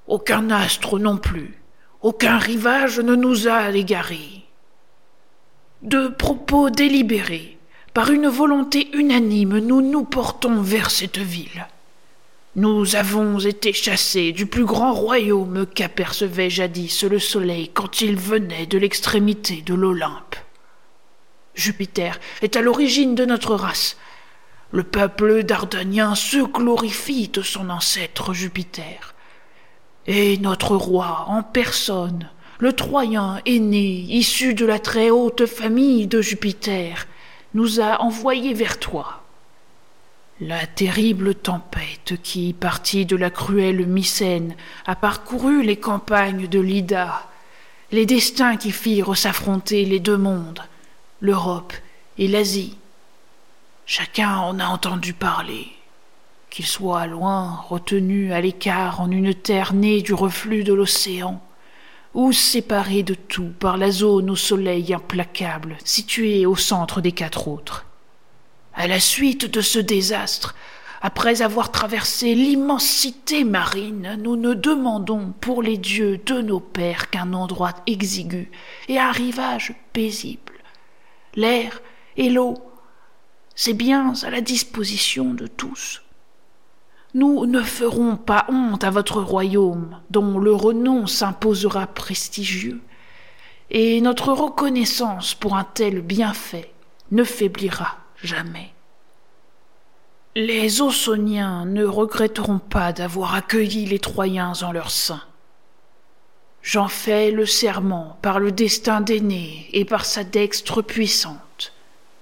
Aucun 0.08 0.50
astre 0.50 0.98
non 0.98 1.16
plus, 1.16 1.54
aucun 2.02 2.36
rivage 2.36 2.98
ne 2.98 3.14
nous 3.14 3.46
a 3.46 3.70
égarés. 3.70 4.42
De 5.82 6.08
propos 6.08 6.68
délibérés, 6.68 7.58
par 7.94 8.10
une 8.10 8.26
volonté 8.26 8.88
unanime, 8.92 9.58
nous 9.58 9.82
nous 9.82 10.02
portons 10.02 10.60
vers 10.60 10.90
cette 10.90 11.18
ville. 11.18 11.68
Nous 12.56 12.96
avons 12.96 13.38
été 13.38 13.72
chassés 13.72 14.32
du 14.32 14.46
plus 14.46 14.64
grand 14.64 14.92
royaume 14.92 15.64
qu'apercevait 15.72 16.50
jadis 16.50 17.04
le 17.04 17.20
soleil 17.20 17.68
quand 17.72 18.00
il 18.00 18.16
venait 18.16 18.66
de 18.66 18.78
l'extrémité 18.78 19.62
de 19.62 19.74
l'Olympe. 19.74 20.34
Jupiter 21.56 22.20
est 22.42 22.54
à 22.54 22.60
l'origine 22.60 23.14
de 23.14 23.24
notre 23.24 23.54
race. 23.54 23.96
Le 24.70 24.82
peuple 24.82 25.42
dardanien 25.42 26.14
se 26.14 26.38
glorifie 26.38 27.28
de 27.28 27.42
son 27.42 27.70
ancêtre 27.70 28.34
Jupiter. 28.34 29.14
Et 30.06 30.36
notre 30.38 30.76
roi 30.76 31.24
en 31.28 31.42
personne, 31.42 32.28
le 32.58 32.72
Troyen 32.72 33.40
aîné, 33.46 34.06
issu 34.08 34.54
de 34.54 34.66
la 34.66 34.78
très 34.78 35.10
haute 35.10 35.46
famille 35.46 36.06
de 36.06 36.20
Jupiter, 36.20 37.06
nous 37.54 37.80
a 37.80 38.02
envoyés 38.02 38.54
vers 38.54 38.78
toi. 38.78 39.22
La 40.40 40.66
terrible 40.66 41.34
tempête 41.34 42.14
qui, 42.22 42.52
partie 42.52 43.06
de 43.06 43.16
la 43.16 43.30
cruelle 43.30 43.86
Mycène, 43.86 44.54
a 44.84 44.94
parcouru 44.94 45.62
les 45.62 45.76
campagnes 45.76 46.46
de 46.46 46.60
l'Ida, 46.60 47.26
les 47.92 48.04
destins 48.04 48.56
qui 48.56 48.72
firent 48.72 49.16
s'affronter 49.16 49.86
les 49.86 50.00
deux 50.00 50.18
mondes, 50.18 50.60
l'Europe 51.20 51.72
et 52.18 52.28
l'Asie. 52.28 52.76
Chacun 53.86 54.36
en 54.36 54.58
a 54.58 54.66
entendu 54.66 55.12
parler, 55.12 55.68
qu'il 56.50 56.66
soit 56.66 57.06
loin, 57.06 57.62
retenu 57.68 58.32
à 58.32 58.40
l'écart 58.40 59.00
en 59.00 59.10
une 59.10 59.34
terre 59.34 59.72
née 59.74 60.02
du 60.02 60.14
reflux 60.14 60.64
de 60.64 60.72
l'océan, 60.72 61.42
ou 62.14 62.32
séparé 62.32 63.02
de 63.02 63.14
tout 63.14 63.52
par 63.60 63.76
la 63.76 63.90
zone 63.90 64.30
au 64.30 64.36
soleil 64.36 64.94
implacable 64.94 65.76
située 65.84 66.46
au 66.46 66.56
centre 66.56 67.00
des 67.00 67.12
quatre 67.12 67.48
autres. 67.48 67.84
À 68.74 68.86
la 68.86 69.00
suite 69.00 69.44
de 69.50 69.60
ce 69.60 69.78
désastre, 69.78 70.54
Après 71.02 71.42
avoir 71.42 71.70
traversé 71.70 72.34
l'immensité 72.34 73.44
marine, 73.44 74.18
nous 74.22 74.36
ne 74.36 74.54
demandons 74.54 75.32
pour 75.40 75.62
les 75.62 75.76
dieux 75.76 76.18
de 76.24 76.40
nos 76.40 76.60
pères 76.60 77.10
qu'un 77.10 77.32
endroit 77.32 77.74
exigu 77.86 78.50
et 78.88 78.98
un 78.98 79.12
rivage 79.12 79.74
paisible. 79.92 80.45
L'air 81.36 81.80
et 82.16 82.30
l'eau, 82.30 82.54
c'est 83.54 83.74
bien 83.74 84.14
à 84.22 84.30
la 84.30 84.40
disposition 84.40 85.34
de 85.34 85.46
tous. 85.46 86.02
Nous 87.14 87.46
ne 87.46 87.62
ferons 87.62 88.16
pas 88.16 88.46
honte 88.48 88.84
à 88.84 88.90
votre 88.90 89.22
royaume, 89.22 90.00
dont 90.10 90.38
le 90.38 90.54
renom 90.54 91.06
s'imposera 91.06 91.86
prestigieux, 91.86 92.80
et 93.70 94.00
notre 94.00 94.32
reconnaissance 94.32 95.34
pour 95.34 95.56
un 95.56 95.64
tel 95.64 96.00
bienfait 96.00 96.72
ne 97.10 97.24
faiblira 97.24 97.96
jamais. 98.22 98.72
Les 100.34 100.82
Ausoniens 100.82 101.64
ne 101.64 101.84
regretteront 101.84 102.58
pas 102.58 102.92
d'avoir 102.92 103.34
accueilli 103.34 103.86
les 103.86 103.98
Troyens 103.98 104.52
en 104.62 104.72
leur 104.72 104.90
sein. 104.90 105.22
J'en 106.66 106.88
fais 106.88 107.30
le 107.30 107.46
serment 107.46 108.18
par 108.22 108.40
le 108.40 108.50
destin 108.50 109.00
d'aîné 109.00 109.68
et 109.72 109.84
par 109.84 110.04
sa 110.04 110.24
dextre 110.24 110.82
puissante, 110.82 111.72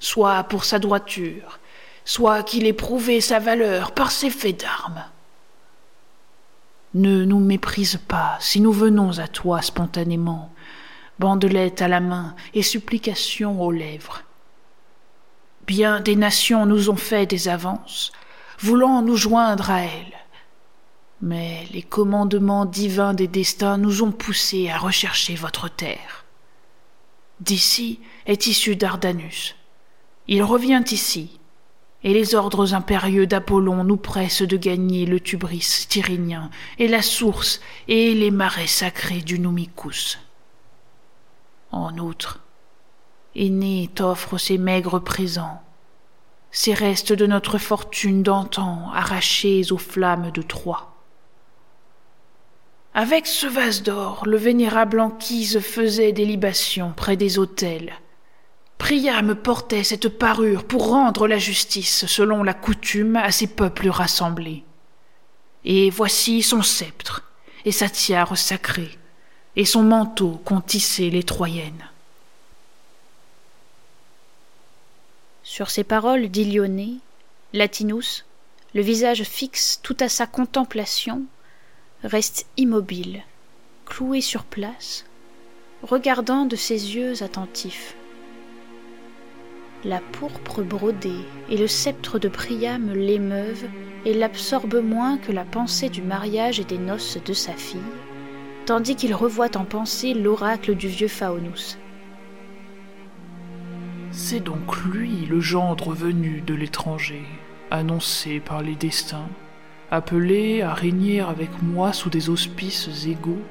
soit 0.00 0.44
pour 0.44 0.66
sa 0.66 0.78
droiture, 0.78 1.58
soit 2.04 2.42
qu'il 2.42 2.66
ait 2.66 2.74
prouvé 2.74 3.22
sa 3.22 3.38
valeur 3.38 3.92
par 3.92 4.10
ses 4.10 4.28
faits 4.28 4.60
d'armes. 4.60 5.02
Ne 6.92 7.24
nous 7.24 7.40
méprise 7.40 7.98
pas 8.06 8.36
si 8.38 8.60
nous 8.60 8.70
venons 8.70 9.18
à 9.18 9.28
toi 9.28 9.62
spontanément, 9.62 10.52
bandelette 11.18 11.80
à 11.80 11.88
la 11.88 12.00
main 12.00 12.36
et 12.52 12.62
supplication 12.62 13.62
aux 13.62 13.72
lèvres. 13.72 14.24
Bien 15.66 16.00
des 16.00 16.16
nations 16.16 16.66
nous 16.66 16.90
ont 16.90 16.96
fait 16.96 17.24
des 17.24 17.48
avances, 17.48 18.12
voulant 18.58 19.00
nous 19.00 19.16
joindre 19.16 19.70
à 19.70 19.84
elles. 19.84 20.23
Mais 21.24 21.66
les 21.72 21.80
commandements 21.80 22.66
divins 22.66 23.14
des 23.14 23.28
destins 23.28 23.78
nous 23.78 24.02
ont 24.02 24.12
poussés 24.12 24.68
à 24.68 24.76
rechercher 24.76 25.34
votre 25.36 25.70
terre. 25.70 26.26
D'ici 27.40 28.00
est 28.26 28.46
issu 28.46 28.76
Dardanus. 28.76 29.56
Il 30.28 30.42
revient 30.42 30.84
ici, 30.90 31.40
et 32.02 32.12
les 32.12 32.34
ordres 32.34 32.74
impérieux 32.74 33.26
d'Apollon 33.26 33.84
nous 33.84 33.96
pressent 33.96 34.42
de 34.42 34.58
gagner 34.58 35.06
le 35.06 35.18
Tubris 35.18 35.86
tyrrhénien 35.88 36.50
et 36.78 36.88
la 36.88 37.00
source 37.00 37.62
et 37.88 38.12
les 38.12 38.30
marais 38.30 38.66
sacrés 38.66 39.22
du 39.22 39.38
Numicus. 39.38 40.18
En 41.72 41.96
outre, 41.96 42.40
Aîné 43.34 43.88
t'offre 43.94 44.36
ses 44.36 44.58
maigres 44.58 45.02
présents, 45.02 45.62
ces 46.50 46.74
restes 46.74 47.14
de 47.14 47.26
notre 47.26 47.56
fortune 47.56 48.22
d'antan 48.22 48.90
arrachés 48.92 49.72
aux 49.72 49.78
flammes 49.78 50.30
de 50.30 50.42
Troie. 50.42 50.93
Avec 52.94 53.26
ce 53.26 53.46
vase 53.46 53.82
d'or, 53.82 54.24
le 54.24 54.36
vénérable 54.36 55.00
Anquise 55.00 55.58
faisait 55.58 56.12
des 56.12 56.24
libations 56.24 56.92
près 56.96 57.16
des 57.16 57.38
autels, 57.38 57.92
Priam 58.78 59.34
portait 59.34 59.82
cette 59.82 60.10
parure 60.10 60.64
pour 60.64 60.88
rendre 60.88 61.26
la 61.26 61.38
justice 61.38 62.04
selon 62.06 62.42
la 62.42 62.52
coutume 62.52 63.16
à 63.16 63.32
ces 63.32 63.46
peuples 63.46 63.88
rassemblés. 63.88 64.62
Et 65.64 65.88
voici 65.88 66.42
son 66.42 66.60
sceptre 66.62 67.22
et 67.64 67.72
sa 67.72 67.88
tiare 67.88 68.36
sacrée 68.36 68.98
et 69.56 69.64
son 69.64 69.82
manteau 69.82 70.40
qu'ont 70.44 70.60
tissé 70.60 71.08
les 71.08 71.22
Troyennes. 71.22 71.88
Sur 75.42 75.70
ces 75.70 75.84
paroles 75.84 76.28
d'Ilioné, 76.28 76.98
Latinus, 77.54 78.26
le 78.74 78.82
visage 78.82 79.22
fixe 79.22 79.80
tout 79.82 79.96
à 80.00 80.10
sa 80.10 80.26
contemplation, 80.26 81.22
reste 82.04 82.46
immobile, 82.56 83.22
cloué 83.86 84.20
sur 84.20 84.44
place, 84.44 85.04
regardant 85.82 86.46
de 86.46 86.56
ses 86.56 86.94
yeux 86.94 87.22
attentifs 87.22 87.96
la 89.84 90.00
pourpre 90.00 90.62
brodée 90.62 91.24
et 91.50 91.56
le 91.56 91.66
sceptre 91.66 92.18
de 92.18 92.28
Priam 92.28 92.92
l'émeuvent 92.94 93.66
et 94.04 94.14
l'absorbent 94.14 94.82
moins 94.82 95.18
que 95.18 95.32
la 95.32 95.44
pensée 95.44 95.88
du 95.88 96.02
mariage 96.02 96.58
et 96.60 96.64
des 96.64 96.78
noces 96.78 97.18
de 97.24 97.32
sa 97.32 97.52
fille, 97.52 97.80
tandis 98.66 98.96
qu'il 98.96 99.14
revoit 99.14 99.56
en 99.56 99.64
pensée 99.64 100.14
l'oracle 100.14 100.74
du 100.74 100.88
vieux 100.88 101.08
Phaonus. 101.08 101.78
C'est 104.10 104.40
donc 104.40 104.76
lui 104.84 105.26
le 105.26 105.40
gendre 105.40 105.92
venu 105.92 106.40
de 106.40 106.54
l'étranger, 106.54 107.24
annoncé 107.70 108.40
par 108.40 108.62
les 108.62 108.76
destins, 108.76 109.28
appelé 109.94 110.62
à 110.62 110.74
régner 110.74 111.20
avec 111.20 111.50
moi 111.62 111.92
sous 111.92 112.10
des 112.10 112.30
auspices 112.30 112.88
égaux 113.06 113.42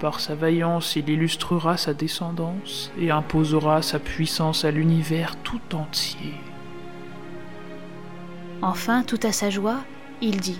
par 0.00 0.20
sa 0.20 0.34
vaillance, 0.34 0.96
il 0.96 1.08
illustrera 1.08 1.76
sa 1.76 1.94
descendance 1.94 2.90
et 3.00 3.10
imposera 3.10 3.80
sa 3.80 3.98
puissance 3.98 4.64
à 4.64 4.70
l'univers 4.70 5.36
tout 5.42 5.74
entier. 5.74 6.34
Enfin, 8.60 9.02
tout 9.02 9.20
à 9.22 9.32
sa 9.32 9.50
joie, 9.50 9.78
il 10.20 10.40
dit 10.40 10.58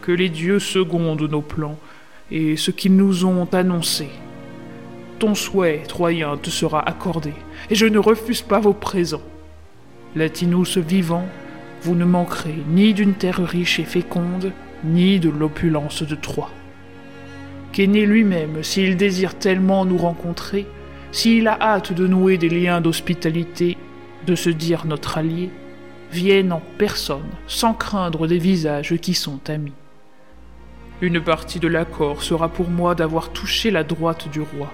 Que 0.00 0.12
les 0.12 0.28
dieux 0.28 0.58
secondent 0.58 1.30
nos 1.30 1.40
plans 1.40 1.78
et 2.30 2.56
ce 2.56 2.70
qu'ils 2.72 2.96
nous 2.96 3.24
ont 3.24 3.48
annoncé. 3.52 4.08
Ton 5.18 5.36
souhait, 5.36 5.82
Troyen, 5.86 6.36
te 6.36 6.50
sera 6.50 6.80
accordé, 6.80 7.34
et 7.68 7.74
je 7.74 7.86
ne 7.86 7.98
refuse 7.98 8.42
pas 8.42 8.58
vos 8.58 8.72
présents. 8.72 9.22
Latinus 10.16 10.78
vivant, 10.78 11.28
vous 11.82 11.94
ne 11.94 12.04
manquerez 12.04 12.62
ni 12.68 12.94
d'une 12.94 13.14
terre 13.14 13.44
riche 13.44 13.78
et 13.78 13.84
féconde, 13.84 14.52
ni 14.84 15.18
de 15.20 15.30
l'opulence 15.30 16.02
de 16.02 16.14
Troie 16.14 16.50
qu'Aîné 17.72 18.06
lui-même, 18.06 18.62
s'il 18.62 18.96
désire 18.96 19.38
tellement 19.38 19.84
nous 19.84 19.98
rencontrer, 19.98 20.66
s'il 21.12 21.48
a 21.48 21.56
hâte 21.60 21.92
de 21.92 22.06
nouer 22.06 22.38
des 22.38 22.48
liens 22.48 22.80
d'hospitalité, 22.80 23.76
de 24.26 24.34
se 24.34 24.50
dire 24.50 24.86
notre 24.86 25.18
allié, 25.18 25.50
vienne 26.12 26.52
en 26.52 26.62
personne, 26.78 27.30
sans 27.46 27.74
craindre 27.74 28.26
des 28.26 28.38
visages 28.38 28.96
qui 28.96 29.14
sont 29.14 29.40
amis. 29.48 29.72
Une 31.00 31.20
partie 31.20 31.60
de 31.60 31.68
l'accord 31.68 32.22
sera 32.22 32.48
pour 32.48 32.68
moi 32.68 32.94
d'avoir 32.94 33.30
touché 33.30 33.70
la 33.70 33.84
droite 33.84 34.28
du 34.30 34.40
roi. 34.40 34.70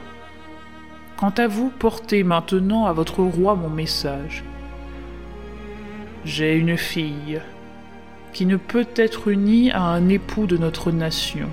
Quant 1.17 1.35
à 1.37 1.47
vous, 1.47 1.71
portez 1.79 2.25
maintenant 2.25 2.87
à 2.87 2.93
votre 2.93 3.23
roi 3.23 3.55
mon 3.55 3.71
message. 3.71 4.43
J'ai 6.27 6.57
une 6.57 6.77
fille 6.77 7.41
qui 8.33 8.47
ne 8.47 8.57
peut 8.57 8.89
être 8.97 9.29
unie 9.29 9.71
à 9.71 9.83
un 9.83 10.09
époux 10.09 10.49
de 10.49 10.57
notre 10.57 10.91
nation. 10.91 11.49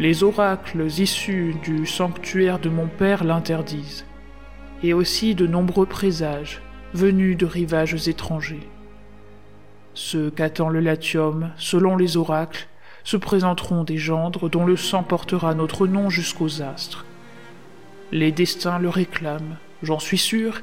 Les 0.00 0.22
oracles 0.22 0.86
issus 0.86 1.54
du 1.62 1.84
sanctuaire 1.84 2.58
de 2.58 2.70
mon 2.70 2.86
père 2.86 3.22
l'interdisent, 3.22 4.06
et 4.82 4.94
aussi 4.94 5.34
de 5.34 5.46
nombreux 5.46 5.84
présages 5.84 6.62
venus 6.94 7.36
de 7.36 7.44
rivages 7.44 8.08
étrangers. 8.08 8.66
Ceux 9.92 10.30
qu'attend 10.30 10.70
le 10.70 10.80
Latium, 10.80 11.50
selon 11.58 11.94
les 11.94 12.16
oracles, 12.16 12.68
se 13.04 13.18
présenteront 13.18 13.84
des 13.84 13.98
gendres 13.98 14.48
dont 14.48 14.64
le 14.64 14.78
sang 14.78 15.02
portera 15.02 15.52
notre 15.52 15.86
nom 15.86 16.08
jusqu'aux 16.08 16.62
astres. 16.62 17.04
Les 18.10 18.32
destins 18.32 18.78
le 18.78 18.88
réclament, 18.88 19.58
j'en 19.82 19.98
suis 19.98 20.16
sûr, 20.16 20.62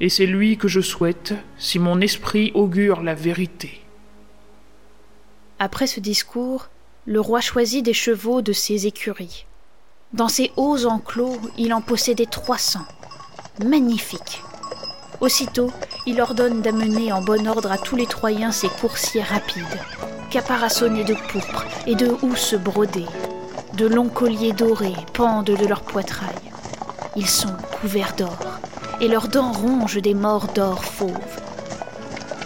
et 0.00 0.08
c'est 0.08 0.26
lui 0.26 0.56
que 0.56 0.68
je 0.68 0.80
souhaite 0.80 1.34
si 1.58 1.78
mon 1.78 2.00
esprit 2.00 2.50
augure 2.54 3.02
la 3.02 3.14
vérité. 3.14 3.80
Après 5.58 5.86
ce 5.86 6.00
discours, 6.00 6.68
le 7.06 7.20
roi 7.20 7.40
choisit 7.40 7.84
des 7.84 7.94
chevaux 7.94 8.42
de 8.42 8.52
ses 8.52 8.86
écuries. 8.86 9.46
Dans 10.12 10.28
ses 10.28 10.50
hauts 10.56 10.86
enclos, 10.86 11.38
il 11.56 11.72
en 11.72 11.80
possédait 11.80 12.26
trois 12.26 12.58
cents, 12.58 12.86
magnifiques. 13.64 14.42
Aussitôt, 15.20 15.70
il 16.06 16.20
ordonne 16.20 16.62
d'amener 16.62 17.12
en 17.12 17.22
bon 17.22 17.46
ordre 17.46 17.70
à 17.70 17.78
tous 17.78 17.96
les 17.96 18.06
Troyens 18.06 18.50
ses 18.50 18.68
coursiers 18.68 19.22
rapides, 19.22 19.80
caparaçonnés 20.30 21.04
de 21.04 21.14
pourpre 21.14 21.64
et 21.86 21.94
de 21.94 22.08
housses 22.22 22.54
brodées. 22.54 23.06
De 23.74 23.86
longs 23.86 24.08
colliers 24.08 24.52
dorés 24.52 24.96
pendent 25.12 25.44
de 25.44 25.66
leurs 25.66 25.82
poitrails. 25.82 26.34
Ils 27.16 27.28
sont 27.28 27.56
couverts 27.80 28.14
d'or, 28.16 28.36
et 29.02 29.08
leurs 29.08 29.26
dents 29.26 29.50
rongent 29.50 30.00
des 30.00 30.14
morts 30.14 30.46
d'or 30.54 30.84
fauve. 30.84 31.18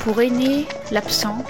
Pour 0.01 0.23
aîné, 0.23 0.67
l'absent, 0.91 1.45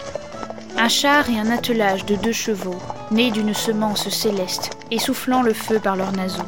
un 0.76 0.88
char 0.88 1.30
et 1.30 1.38
un 1.38 1.50
attelage 1.50 2.04
de 2.06 2.16
deux 2.16 2.32
chevaux, 2.32 2.78
nés 3.12 3.30
d'une 3.30 3.54
semence 3.54 4.08
céleste 4.08 4.76
et 4.90 4.98
soufflant 4.98 5.42
le 5.42 5.54
feu 5.54 5.78
par 5.78 5.94
leurs 5.94 6.10
naseaux. 6.10 6.42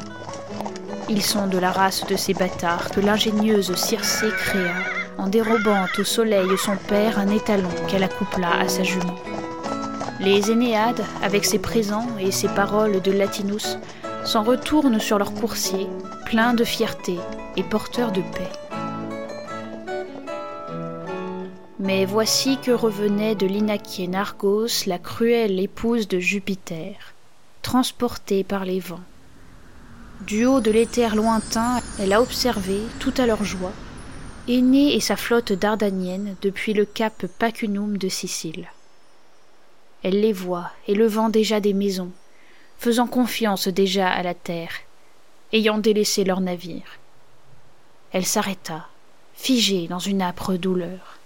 Ils 1.07 1.23
sont 1.23 1.47
de 1.47 1.57
la 1.57 1.71
race 1.71 2.05
de 2.05 2.17
ces 2.17 2.33
bâtards 2.33 2.91
que 2.91 2.99
l'ingénieuse 2.99 3.73
Circé 3.75 4.27
créa 4.27 4.75
en 5.17 5.27
dérobant 5.27 5.85
au 5.97 6.03
soleil 6.03 6.49
son 6.57 6.75
père 6.75 7.17
un 7.17 7.29
étalon 7.29 7.69
qu'elle 7.87 8.03
accoupla 8.03 8.59
à 8.59 8.67
sa 8.67 8.83
jument. 8.83 9.15
Les 10.19 10.51
Énéades, 10.51 11.03
avec 11.23 11.45
ses 11.45 11.59
présents 11.59 12.07
et 12.19 12.31
ses 12.31 12.49
paroles 12.49 13.01
de 13.01 13.11
Latinus, 13.13 13.77
s'en 14.25 14.43
retournent 14.43 14.99
sur 14.99 15.17
leurs 15.17 15.33
coursiers, 15.33 15.87
pleins 16.29 16.53
de 16.53 16.63
fierté 16.63 17.17
et 17.57 17.63
porteurs 17.63 18.11
de 18.11 18.21
paix. 18.21 18.51
Mais 21.79 22.05
voici 22.05 22.59
que 22.59 22.69
revenait 22.69 23.33
de 23.33 23.47
l'Inakienne 23.47 24.13
Argos 24.13 24.85
la 24.85 24.99
cruelle 24.99 25.59
épouse 25.59 26.07
de 26.07 26.19
Jupiter, 26.19 27.15
transportée 27.63 28.43
par 28.43 28.63
les 28.63 28.79
vents. 28.79 29.01
Du 30.27 30.45
haut 30.45 30.59
de 30.59 30.69
l'éther 30.69 31.15
lointain, 31.15 31.81
elle 31.99 32.13
a 32.13 32.21
observé, 32.21 32.77
tout 32.99 33.13
à 33.17 33.25
leur 33.25 33.43
joie, 33.43 33.73
Aînée 34.47 34.93
et 34.95 34.99
sa 34.99 35.15
flotte 35.15 35.53
dardanienne 35.53 36.35
depuis 36.43 36.73
le 36.73 36.85
cap 36.85 37.25
Pacunum 37.39 37.97
de 37.97 38.07
Sicile. 38.07 38.67
Elle 40.03 40.21
les 40.21 40.33
voit, 40.33 40.69
élevant 40.87 41.29
déjà 41.29 41.59
des 41.59 41.73
maisons, 41.73 42.11
faisant 42.77 43.07
confiance 43.07 43.67
déjà 43.67 44.09
à 44.09 44.21
la 44.21 44.35
terre, 44.35 44.73
ayant 45.53 45.77
délaissé 45.77 46.23
leurs 46.23 46.41
navires. 46.41 46.99
Elle 48.11 48.25
s'arrêta, 48.25 48.87
figée 49.35 49.87
dans 49.87 49.99
une 49.99 50.21
âpre 50.21 50.53
douleur. 50.55 51.17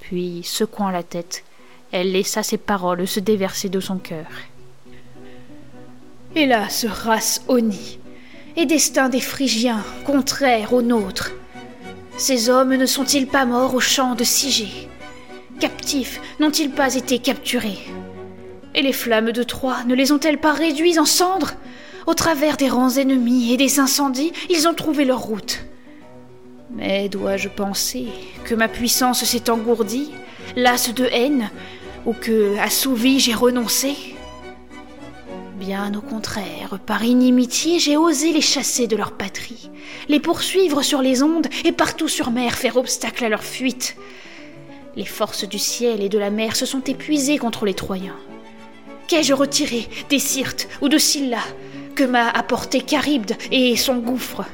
Puis, 0.00 0.42
secouant 0.44 0.90
la 0.90 1.02
tête, 1.02 1.44
elle 1.92 2.12
laissa 2.12 2.42
ses 2.42 2.58
paroles 2.58 3.06
se 3.06 3.20
déverser 3.20 3.68
de 3.68 3.80
son 3.80 3.98
cœur. 3.98 4.26
Hélas, 6.34 6.84
race 6.84 7.42
honnie, 7.48 7.98
et 8.56 8.66
destin 8.66 9.08
des 9.08 9.20
Phrygiens, 9.20 9.84
contraire 10.04 10.72
au 10.72 10.82
nôtre. 10.82 11.32
Ces 12.16 12.50
hommes 12.50 12.74
ne 12.74 12.86
sont-ils 12.86 13.26
pas 13.26 13.46
morts 13.46 13.74
au 13.74 13.80
champ 13.80 14.14
de 14.14 14.24
Sigé 14.24 14.88
Captifs 15.60 16.20
n'ont-ils 16.40 16.70
pas 16.70 16.94
été 16.94 17.18
capturés? 17.18 17.78
Et 18.74 18.82
les 18.82 18.92
flammes 18.92 19.32
de 19.32 19.42
Troie 19.42 19.82
ne 19.84 19.94
les 19.94 20.12
ont-elles 20.12 20.38
pas 20.38 20.52
réduits 20.52 20.98
en 20.98 21.04
cendres? 21.04 21.54
Au 22.08 22.14
travers 22.14 22.56
des 22.56 22.70
rangs 22.70 22.96
ennemis 22.96 23.52
et 23.52 23.58
des 23.58 23.80
incendies, 23.80 24.32
ils 24.48 24.66
ont 24.66 24.72
trouvé 24.72 25.04
leur 25.04 25.20
route. 25.20 25.66
Mais 26.70 27.10
dois-je 27.10 27.50
penser 27.50 28.06
que 28.44 28.54
ma 28.54 28.66
puissance 28.66 29.24
s'est 29.24 29.50
engourdie, 29.50 30.10
lasse 30.56 30.94
de 30.94 31.04
haine, 31.04 31.50
ou 32.06 32.14
que, 32.14 32.56
assouvi, 32.60 33.20
j'ai 33.20 33.34
renoncé? 33.34 33.94
Bien 35.60 35.92
au 35.94 36.00
contraire, 36.00 36.78
par 36.86 37.04
inimitié, 37.04 37.78
j'ai 37.78 37.98
osé 37.98 38.32
les 38.32 38.40
chasser 38.40 38.86
de 38.86 38.96
leur 38.96 39.12
patrie, 39.12 39.68
les 40.08 40.18
poursuivre 40.18 40.80
sur 40.80 41.02
les 41.02 41.22
ondes 41.22 41.48
et 41.66 41.72
partout 41.72 42.08
sur 42.08 42.30
mer 42.30 42.54
faire 42.54 42.78
obstacle 42.78 43.26
à 43.26 43.28
leur 43.28 43.44
fuite. 43.44 43.96
Les 44.96 45.04
forces 45.04 45.46
du 45.46 45.58
ciel 45.58 46.02
et 46.02 46.08
de 46.08 46.18
la 46.18 46.30
mer 46.30 46.56
se 46.56 46.64
sont 46.64 46.84
épuisées 46.84 47.36
contre 47.36 47.66
les 47.66 47.74
Troyens. 47.74 48.16
Qu'ai-je 49.08 49.34
retiré 49.34 49.86
des 50.08 50.18
Syrtes 50.18 50.68
ou 50.80 50.88
de 50.88 50.96
Scylla? 50.96 51.40
Que 51.98 52.04
m'a 52.04 52.28
apporté 52.28 52.80
Charybde 52.88 53.32
et 53.50 53.74
son 53.74 53.96
gouffre 53.96 54.44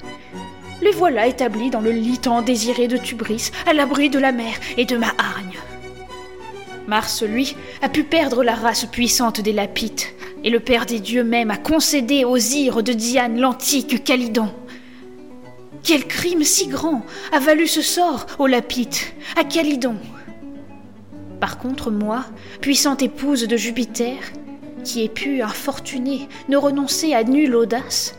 Les 0.81 0.93
voilà 0.93 1.27
établis 1.27 1.69
dans 1.69 1.83
le 1.83 1.91
lit 1.91 2.17
tant 2.17 2.41
désiré 2.41 2.89
de 2.89 2.97
Tubris, 2.97 3.51
à 3.67 3.75
l'abri 3.75 4.09
de 4.09 4.19
la 4.19 4.33
mer 4.33 4.55
et 4.79 4.87
de 4.87 4.97
ma 4.97 5.09
hargne. 5.19 5.59
Mars, 6.87 7.23
lui, 7.23 7.55
a 7.83 7.91
pu 7.91 8.03
perdre 8.03 8.43
la 8.43 8.55
race 8.55 8.87
puissante 8.87 9.43
des 9.43 9.53
Lapites, 9.53 10.15
et 10.43 10.49
le 10.49 10.59
Père 10.59 10.87
des 10.87 11.01
dieux 11.01 11.23
même 11.23 11.51
a 11.51 11.59
concédé 11.59 12.25
aux 12.25 12.39
ires 12.39 12.83
de 12.83 12.95
Diane 12.95 13.39
l'antique 13.39 14.03
Calydon. 14.05 14.51
Quel 15.83 16.07
crime 16.07 16.45
si 16.45 16.69
grand 16.69 17.05
a 17.31 17.41
valu 17.41 17.67
ce 17.67 17.83
sort 17.83 18.25
aux 18.39 18.47
Lapites, 18.47 19.15
à 19.37 19.45
Calydon? 19.45 19.97
Par 21.41 21.59
contre, 21.59 21.91
moi, 21.91 22.25
puissante 22.63 23.03
épouse 23.03 23.47
de 23.47 23.57
Jupiter, 23.59 24.17
qui 24.85 25.03
ai 25.03 25.09
pu, 25.09 25.43
infortunée, 25.43 26.29
ne 26.49 26.57
renoncer 26.57 27.15
à 27.15 27.25
nulle 27.25 27.57
audace, 27.57 28.15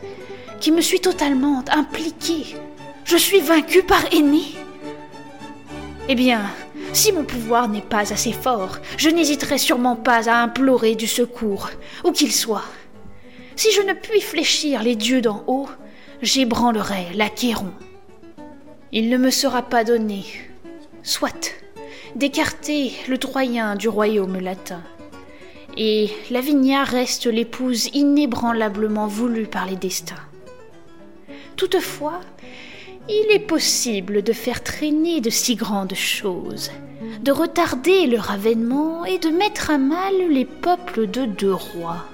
qui 0.60 0.72
me 0.72 0.82
suis 0.82 1.00
totalement 1.00 1.64
impliquée, 1.70 2.56
je 3.04 3.16
suis 3.16 3.40
vaincue 3.40 3.82
par 3.82 4.04
Aînée 4.12 4.52
Eh 6.08 6.14
bien, 6.14 6.42
si 6.92 7.12
mon 7.12 7.24
pouvoir 7.24 7.68
n'est 7.68 7.80
pas 7.80 8.12
assez 8.12 8.32
fort, 8.32 8.78
je 8.96 9.08
n'hésiterai 9.08 9.58
sûrement 9.58 9.96
pas 9.96 10.28
à 10.28 10.42
implorer 10.42 10.96
du 10.96 11.06
secours, 11.06 11.70
où 12.04 12.10
qu'il 12.10 12.32
soit. 12.32 12.64
Si 13.54 13.70
je 13.72 13.80
ne 13.82 13.92
puis 13.92 14.20
fléchir 14.20 14.82
les 14.82 14.96
dieux 14.96 15.20
d'en 15.20 15.44
haut, 15.46 15.68
j'ébranlerai 16.20 17.06
l'Achéron. 17.14 17.72
Il 18.92 19.08
ne 19.08 19.18
me 19.18 19.30
sera 19.30 19.62
pas 19.62 19.84
donné, 19.84 20.24
soit, 21.02 21.54
d'écarter 22.16 22.92
le 23.08 23.18
Troyen 23.18 23.76
du 23.76 23.88
royaume 23.88 24.40
latin. 24.40 24.82
Et 25.76 26.08
Lavinia 26.30 26.84
reste 26.84 27.26
l'épouse 27.26 27.90
inébranlablement 27.92 29.06
voulue 29.06 29.46
par 29.46 29.66
les 29.66 29.76
destins. 29.76 30.14
Toutefois, 31.56 32.20
il 33.08 33.26
est 33.30 33.46
possible 33.46 34.22
de 34.22 34.32
faire 34.32 34.62
traîner 34.62 35.20
de 35.20 35.30
si 35.30 35.54
grandes 35.54 35.94
choses, 35.94 36.70
de 37.20 37.30
retarder 37.30 38.06
leur 38.06 38.30
avènement 38.30 39.04
et 39.04 39.18
de 39.18 39.28
mettre 39.28 39.70
à 39.70 39.78
mal 39.78 40.14
les 40.30 40.46
peuples 40.46 41.06
de 41.08 41.26
deux 41.26 41.54
rois. 41.54 42.04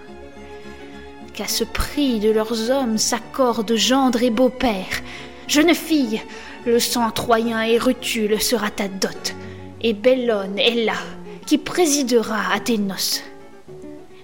Qu'à 1.33 1.47
ce 1.47 1.65
prix 1.65 2.19
de 2.19 2.31
leurs 2.31 2.71
hommes 2.71 2.99
s'accordent 2.99 3.77
gendre 3.77 4.23
et 4.23 4.31
beau-père. 4.31 5.01
Jeune 5.47 5.75
fille, 5.75 6.21
le 6.67 6.79
sang 6.79 7.11
troyen 7.11 7.63
et 7.63 7.79
rutule 7.79 8.41
sera 8.41 8.71
ta 8.71 8.89
dot, 8.89 9.35
et 9.81 9.93
Bellone 9.93 10.59
est 10.59 10.85
là, 10.85 10.99
qui 11.47 11.59
présidera 11.59 12.53
à 12.53 12.61
tes 12.61 12.79
noces. 12.79 13.23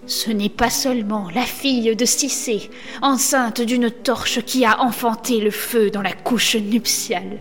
Ce 0.08 0.30
n'est 0.30 0.48
pas 0.48 0.70
seulement 0.70 1.28
la 1.34 1.42
fille 1.42 1.94
de 1.94 2.04
Cicée, 2.06 2.70
enceinte 3.02 3.60
d'une 3.60 3.90
torche 3.90 4.40
qui 4.40 4.64
a 4.64 4.80
enfanté 4.80 5.38
le 5.38 5.50
feu 5.50 5.90
dans 5.90 6.00
la 6.00 6.14
couche 6.14 6.56
nuptiale. 6.56 7.38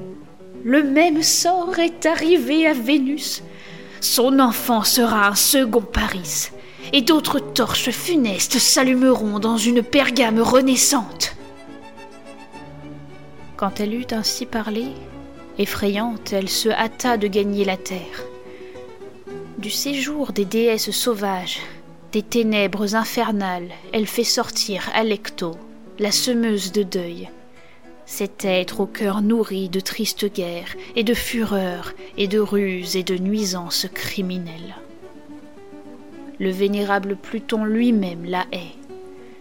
Le 0.66 0.84
même 0.84 1.24
sort 1.24 1.80
est 1.80 2.06
arrivé 2.06 2.68
à 2.68 2.74
Vénus. 2.74 3.42
Son 4.02 4.40
enfant 4.40 4.84
sera 4.84 5.30
un 5.30 5.36
second 5.36 5.82
Paris, 5.82 6.50
et 6.92 7.02
d'autres 7.02 7.40
torches 7.40 7.92
funestes 7.92 8.60
s'allumeront 8.60 9.40
dans 9.40 9.58
une 9.58 9.82
Pergame 9.82 10.42
renaissante. 10.42 11.38
Quand 13.56 13.80
elle 13.80 13.94
eut 13.94 14.08
ainsi 14.12 14.46
parlé, 14.46 14.88
effrayante, 15.58 16.34
elle 16.34 16.50
se 16.50 16.68
hâta 16.68 17.16
de 17.16 17.28
gagner 17.28 17.64
la 17.64 17.78
terre. 17.78 18.26
Du 19.58 19.70
séjour 19.70 20.34
des 20.34 20.46
déesses 20.46 20.92
sauvages, 20.92 21.62
des 22.12 22.22
ténèbres 22.24 22.96
infernales, 22.96 23.70
elle 23.92 24.08
fait 24.08 24.24
sortir 24.24 24.90
Alecto, 24.94 25.58
la 26.00 26.12
semeuse 26.12 26.72
de 26.72 26.84
deuil, 26.84 27.30
cet 28.06 28.46
être 28.46 28.80
au 28.80 28.86
cœur 28.86 29.22
nourri 29.22 29.68
de 29.68 29.80
tristes 29.80 30.32
guerres 30.32 30.76
et 30.96 31.04
de 31.04 31.14
fureur 31.14 31.94
et 32.18 32.28
de 32.28 32.40
ruses 32.40 32.96
et 32.96 33.04
de 33.04 33.18
nuisances 33.18 33.88
criminelles. 33.94 34.78
Le 36.40 36.50
vénérable 36.50 37.18
Pluton 37.18 37.66
lui-même 37.66 38.24
la 38.26 38.46
hait. 38.52 38.76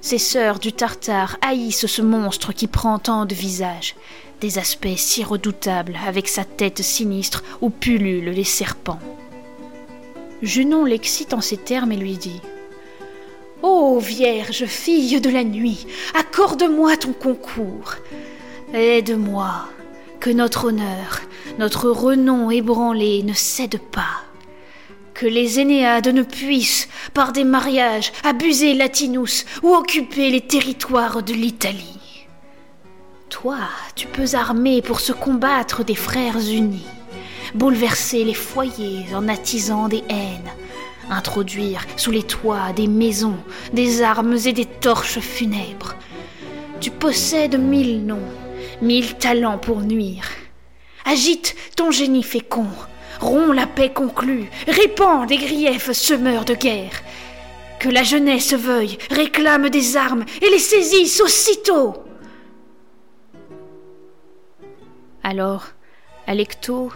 Ses 0.01 0.19
sœurs 0.19 0.59
du 0.59 0.73
Tartare 0.73 1.37
haïssent 1.43 1.87
ce 1.87 2.03
monstre 2.03 2.53
qui 2.53 2.67
prend 2.67 2.99
tant 2.99 3.27
de 3.27 3.35
visages, 3.35 3.95
des 4.41 4.59
aspects 4.59 4.97
si 4.97 5.23
redoutables 5.23 5.99
avec 6.07 6.29
sa 6.29 6.45
tête 6.45 6.83
sinistre 6.83 7.45
où 7.61 7.71
pullulent 7.71 8.31
les 8.31 8.45
serpents. 8.45 9.01
Junon 10.43 10.85
l'excite 10.85 11.33
en 11.33 11.41
ces 11.41 11.57
termes 11.57 11.93
et 11.93 11.97
lui 11.97 12.17
dit 12.17 12.41
Ô 13.63 13.99
Vierge, 13.99 14.67
fille 14.67 15.21
de 15.21 15.31
la 15.31 15.43
nuit, 15.43 15.87
accorde-moi 16.15 16.97
ton 16.97 17.13
concours. 17.13 17.95
Aide-moi, 18.75 19.67
que 20.21 20.31
notre 20.31 20.67
honneur, 20.67 21.23
notre 21.59 21.89
renom 21.89 22.51
ébranlé 22.51 23.23
ne 23.23 23.33
cède 23.33 23.79
pas. 23.79 24.23
Que 25.15 25.27
les 25.27 25.59
Énéades 25.59 26.09
ne 26.09 26.23
puissent, 26.23 26.89
par 27.15 27.33
des 27.33 27.45
mariages, 27.45 28.13
abuser 28.25 28.75
Latinus 28.75 29.47
ou 29.63 29.75
occuper 29.75 30.31
les 30.31 30.43
territoires 30.43 31.23
de 31.23 31.33
l'Italie. 31.33 32.27
Toi, 33.31 33.57
tu 33.95 34.07
peux 34.07 34.35
armer 34.35 34.83
pour 34.83 35.01
se 35.01 35.13
combattre 35.13 35.83
des 35.83 35.95
frères 35.95 36.39
unis, 36.39 36.87
bouleverser 37.55 38.25
les 38.25 38.35
foyers 38.35 39.07
en 39.15 39.29
attisant 39.29 39.89
des 39.89 40.05
haines, 40.11 40.53
introduire 41.11 41.85
sous 41.97 42.11
les 42.11 42.23
toits 42.23 42.73
des 42.75 42.87
maisons, 42.87 43.39
des 43.73 44.03
armes 44.03 44.37
et 44.45 44.53
des 44.53 44.67
torches 44.67 45.21
funèbres. 45.21 45.95
Tu 46.81 46.91
possèdes 46.91 47.59
mille 47.59 48.05
noms, 48.05 48.29
mille 48.83 49.15
talents 49.15 49.59
pour 49.59 49.81
nuire. 49.81 50.29
Agite 51.05 51.55
ton 51.77 51.91
génie 51.91 52.23
fécond, 52.23 52.69
romps 53.21 53.53
la 53.53 53.67
paix 53.67 53.93
conclue, 53.93 54.51
répands 54.67 55.27
des 55.27 55.39
griefs 55.39 55.93
semeurs 55.93 56.45
de 56.45 56.55
guerre. 56.55 57.03
Que 57.79 57.89
la 57.89 58.03
jeunesse 58.03 58.55
veuille, 58.55 58.99
réclame 59.11 59.69
des 59.69 59.97
armes 59.97 60.25
et 60.43 60.51
les 60.51 60.59
saisisse 60.59 61.21
aussitôt. 61.21 61.95
Alors, 65.23 65.67
Alecto 66.27 66.91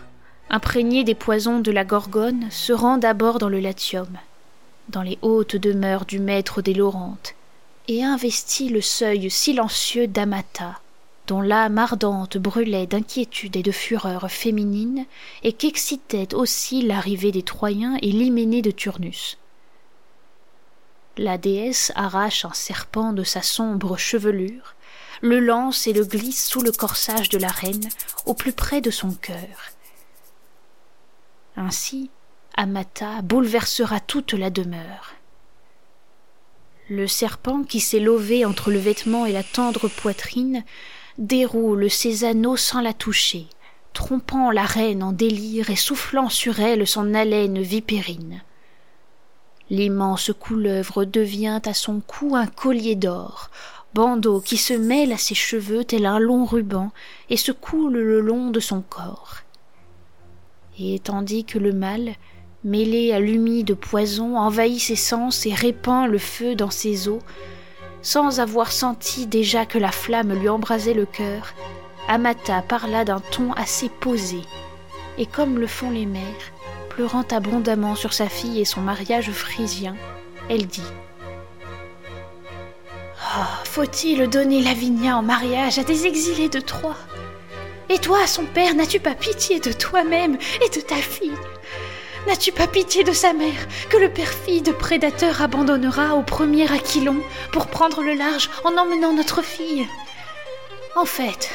imprégné 0.51 1.05
des 1.05 1.15
poisons 1.15 1.61
de 1.61 1.71
la 1.71 1.85
Gorgone, 1.85 2.49
se 2.51 2.73
rend 2.73 2.99
d'abord 2.99 3.39
dans 3.39 3.49
le 3.49 3.61
Latium, 3.61 4.19
dans 4.89 5.03
les 5.03 5.19
hautes 5.23 5.57
demeures 5.57 6.05
du 6.05 6.19
maître 6.19 6.61
des 6.61 6.75
Laurentes, 6.75 7.35
et 7.89 8.03
investit 8.05 8.69
le 8.69 8.81
seuil 8.81 9.31
silencieux 9.31 10.09
d'Amata, 10.09 10.81
dont 11.29 11.41
l'âme 11.41 11.79
ardente 11.79 12.37
brûlait 12.39 12.87
d'inquiétude 12.87 13.57
et 13.57 13.63
de 13.63 13.71
fureur 13.71 14.29
féminine, 14.31 15.07
et 15.45 15.53
qu'excitait 15.53 16.35
aussi 16.35 16.83
l'arrivée 16.83 17.31
des 17.31 17.45
Troyens 17.45 17.97
et 18.03 18.11
l'hyménée 18.11 18.63
de 18.63 18.73
Turnus. 18.73 19.39
La 21.17 21.39
déesse 21.39 21.93
arrache 21.95 22.45
un 22.45 22.53
serpent 22.53 23.13
de 23.13 23.23
sa 23.23 23.43
sombre 23.43 23.97
chevelure, 23.97 24.75
le 25.21 25.39
lance 25.39 25.87
et 25.87 25.93
le 25.93 26.05
glisse 26.05 26.47
sous 26.47 26.63
le 26.63 26.73
corsage 26.73 27.29
de 27.29 27.39
la 27.39 27.49
reine, 27.49 27.89
au 28.27 28.35
plus 28.35 28.53
près 28.53 28.81
de 28.81 28.91
son 28.91 29.13
cœur. 29.13 29.71
Ainsi, 31.57 32.11
Amata 32.57 33.23
bouleversera 33.23 34.01
toute 34.01 34.33
la 34.35 34.51
demeure. 34.51 35.15
Le 36.89 37.07
serpent 37.07 37.63
qui 37.63 37.81
s'est 37.81 38.01
lové 38.01 38.45
entre 38.45 38.71
le 38.71 38.79
vêtement 38.79 39.27
et 39.27 39.33
la 39.33 39.43
tendre 39.43 39.89
poitrine 39.89 40.65
déroule 41.19 41.91
ses 41.91 42.25
anneaux 42.25 42.57
sans 42.57 42.81
la 42.81 42.93
toucher, 42.93 43.47
trompant 43.93 44.51
la 44.51 44.65
reine 44.65 45.03
en 45.03 45.13
délire 45.13 45.71
et 45.71 45.77
soufflant 45.77 46.29
sur 46.29 46.61
elle 46.61 46.87
son 46.87 47.15
haleine 47.15 47.61
vipérine. 47.61 48.43
L'immense 49.71 50.33
couleuvre 50.39 51.05
devient 51.05 51.61
à 51.65 51.75
son 51.75 52.01
cou 52.01 52.35
un 52.35 52.47
collier 52.47 52.97
d'or, 52.97 53.51
bandeau 53.95 54.41
qui 54.41 54.57
se 54.57 54.75
mêle 54.75 55.13
à 55.13 55.19
ses 55.19 55.37
cheveux 55.37 55.85
tel 55.85 56.07
un 56.07 56.19
long 56.19 56.45
ruban 56.45 56.91
et 57.29 57.37
se 57.37 57.53
coule 57.53 57.99
le 57.99 58.21
long 58.21 58.51
de 58.51 58.61
son 58.61 58.83
corps. 58.83 59.43
Et 60.83 60.99
tandis 60.99 61.45
que 61.45 61.59
le 61.59 61.75
mal, 61.75 62.14
mêlé 62.64 63.12
à 63.12 63.21
l'humide 63.21 63.75
poison, 63.75 64.38
envahit 64.38 64.81
ses 64.81 64.97
sens 64.97 65.45
et 65.45 65.53
répand 65.53 66.09
le 66.09 66.16
feu 66.16 66.55
dans 66.55 66.71
ses 66.71 67.07
os, 67.07 67.21
sans 68.01 68.40
avoir 68.40 68.73
senti 68.73 69.27
déjà 69.27 69.66
que 69.66 69.77
la 69.77 69.93
flamme 69.93 70.33
lui 70.33 70.49
embrasait 70.49 70.95
le 70.95 71.05
cœur, 71.05 71.53
Amata 72.09 72.62
parla 72.62 73.05
d'un 73.05 73.21
ton 73.21 73.53
assez 73.53 73.90
posé, 73.90 74.40
et 75.19 75.27
comme 75.27 75.59
le 75.59 75.66
font 75.66 75.90
les 75.90 76.07
mères, 76.07 76.25
pleurant 76.88 77.27
abondamment 77.31 77.95
sur 77.95 78.14
sa 78.14 78.31
fille 78.31 78.59
et 78.59 78.64
son 78.64 78.81
mariage 78.81 79.31
phrysien, 79.33 79.97
elle 80.49 80.66
dit 80.66 80.81
oh, 83.37 83.45
Faut-il 83.64 84.31
donner 84.31 84.62
Lavinia 84.62 85.19
en 85.19 85.23
mariage 85.23 85.79
à 85.79 85.85
des 85.85 86.07
exilés 86.07 86.49
de 86.49 86.61
Troie? 86.61 86.97
Et 87.92 87.98
toi, 87.98 88.24
son 88.29 88.44
père, 88.44 88.76
n'as-tu 88.76 89.00
pas 89.00 89.16
pitié 89.16 89.59
de 89.59 89.72
toi-même 89.72 90.38
et 90.64 90.68
de 90.68 90.81
ta 90.81 90.94
fille? 90.94 91.35
N'as-tu 92.29 92.53
pas 92.53 92.68
pitié 92.68 93.03
de 93.03 93.12
sa 93.12 93.33
mère, 93.33 93.66
que 93.88 93.96
le 93.96 94.09
perfide 94.09 94.72
prédateur 94.74 95.42
abandonnera 95.42 96.14
au 96.14 96.22
premier 96.22 96.70
Aquilon 96.70 97.16
pour 97.53 97.66
prendre 97.66 98.03
le 98.03 98.14
large 98.14 98.48
en 98.62 98.76
emmenant 98.76 99.12
notre 99.12 99.42
fille? 99.42 99.88
En 100.94 101.05
fait, 101.05 101.50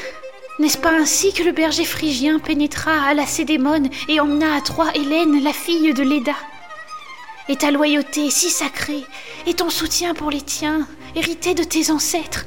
n'est-ce 0.58 0.76
pas 0.76 0.92
ainsi 0.92 1.32
que 1.32 1.42
le 1.42 1.52
berger 1.52 1.86
phrygien 1.86 2.38
pénétra 2.38 2.92
à 2.92 3.14
la 3.14 3.24
Cédémone 3.24 3.88
et 4.08 4.20
emmena 4.20 4.54
à 4.54 4.60
Troie 4.60 4.90
Hélène, 4.94 5.42
la 5.42 5.54
fille 5.54 5.94
de 5.94 6.02
Léda? 6.02 6.34
Et 7.48 7.56
ta 7.56 7.70
loyauté 7.70 8.28
si 8.28 8.50
sacrée, 8.50 9.04
et 9.46 9.54
ton 9.54 9.70
soutien 9.70 10.12
pour 10.12 10.30
les 10.30 10.42
tiens, 10.42 10.86
hérité 11.14 11.54
de 11.54 11.64
tes 11.64 11.90
ancêtres, 11.90 12.44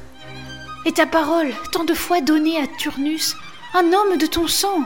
et 0.86 0.92
ta 0.92 1.06
parole 1.06 1.52
tant 1.72 1.84
de 1.84 1.94
fois 1.94 2.20
donnée 2.20 2.60
à 2.60 2.68
Turnus, 2.78 3.34
un 3.74 3.92
homme 3.92 4.16
de 4.16 4.26
ton 4.26 4.48
sang, 4.48 4.84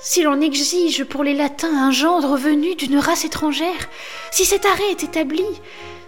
si 0.00 0.22
l'on 0.22 0.40
exige 0.40 1.04
pour 1.04 1.22
les 1.22 1.34
latins 1.34 1.76
un 1.76 1.92
gendre 1.92 2.36
venu 2.36 2.74
d'une 2.74 2.98
race 2.98 3.24
étrangère, 3.24 3.88
si 4.32 4.44
cet 4.44 4.66
arrêt 4.66 4.90
est 4.90 5.04
établi, 5.04 5.44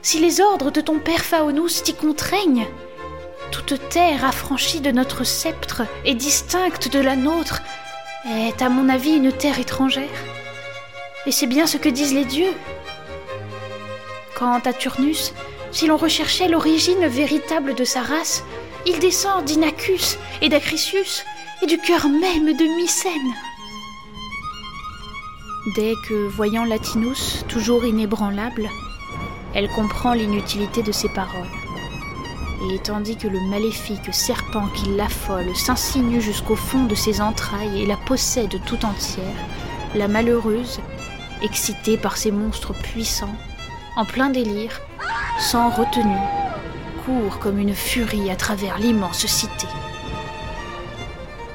si 0.02 0.18
les 0.18 0.40
ordres 0.40 0.72
de 0.72 0.80
ton 0.80 0.98
père 0.98 1.24
Phaonus 1.24 1.84
t'y 1.84 1.94
contraignent, 1.94 2.66
toute 3.52 3.88
terre 3.88 4.24
affranchie 4.24 4.80
de 4.80 4.90
notre 4.90 5.22
sceptre 5.22 5.82
et 6.04 6.14
distincte 6.14 6.92
de 6.92 6.98
la 6.98 7.14
nôtre 7.14 7.62
est, 8.28 8.60
à 8.60 8.68
mon 8.68 8.88
avis, 8.88 9.12
une 9.12 9.32
terre 9.32 9.60
étrangère. 9.60 10.08
Et 11.24 11.30
c'est 11.30 11.46
bien 11.46 11.68
ce 11.68 11.76
que 11.76 11.88
disent 11.88 12.14
les 12.14 12.24
dieux. 12.24 12.52
Quant 14.36 14.58
à 14.58 14.72
Turnus, 14.72 15.32
si 15.70 15.86
l'on 15.86 15.96
recherchait 15.96 16.48
l'origine 16.48 17.06
véritable 17.06 17.74
de 17.74 17.84
sa 17.84 18.02
race, 18.02 18.42
il 18.86 18.98
descend 18.98 19.44
d'Inachus 19.44 20.18
et 20.42 20.48
d'Acrisius 20.48 21.24
et 21.62 21.66
du 21.66 21.78
cœur 21.78 22.08
même 22.08 22.56
de 22.56 22.76
Mycène. 22.76 23.34
Dès 25.74 25.94
que, 26.06 26.28
voyant 26.28 26.64
Latinus, 26.64 27.44
toujours 27.48 27.84
inébranlable, 27.84 28.68
elle 29.54 29.68
comprend 29.68 30.12
l'inutilité 30.12 30.82
de 30.82 30.92
ses 30.92 31.08
paroles. 31.08 31.48
Et 32.70 32.78
tandis 32.78 33.16
que 33.16 33.28
le 33.28 33.40
maléfique 33.48 34.12
serpent 34.12 34.68
qui 34.74 34.86
l'affole 34.96 35.54
s'insinue 35.54 36.20
jusqu'au 36.20 36.56
fond 36.56 36.84
de 36.84 36.94
ses 36.94 37.20
entrailles 37.20 37.82
et 37.82 37.86
la 37.86 37.96
possède 37.96 38.60
tout 38.66 38.84
entière, 38.84 39.24
la 39.94 40.08
malheureuse, 40.08 40.80
excitée 41.42 41.96
par 41.96 42.16
ces 42.16 42.30
monstres 42.30 42.72
puissants, 42.72 43.34
en 43.96 44.04
plein 44.04 44.30
délire, 44.30 44.80
sans 45.38 45.70
retenue, 45.70 46.14
court 47.04 47.38
comme 47.38 47.58
une 47.58 47.74
furie 47.74 48.30
à 48.30 48.36
travers 48.36 48.78
l'immense 48.78 49.26
cité. 49.26 49.66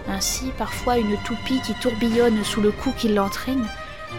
Ainsi, 0.09 0.51
parfois, 0.57 0.97
une 0.97 1.17
toupie 1.17 1.61
qui 1.61 1.73
tourbillonne 1.75 2.43
sous 2.43 2.61
le 2.61 2.71
cou 2.71 2.91
qui 2.97 3.09
l'entraîne 3.09 3.65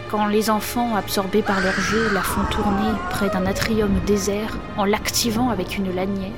quand 0.09 0.27
les 0.27 0.49
enfants, 0.49 0.95
absorbés 0.95 1.41
par 1.41 1.61
leur 1.61 1.77
jeu, 1.79 2.09
la 2.13 2.21
font 2.21 2.43
tourner 2.49 2.91
près 3.09 3.29
d'un 3.29 3.45
atrium 3.45 3.91
désert 4.05 4.57
en 4.77 4.85
l'activant 4.85 5.49
avec 5.49 5.77
une 5.77 5.93
lanière, 5.93 6.31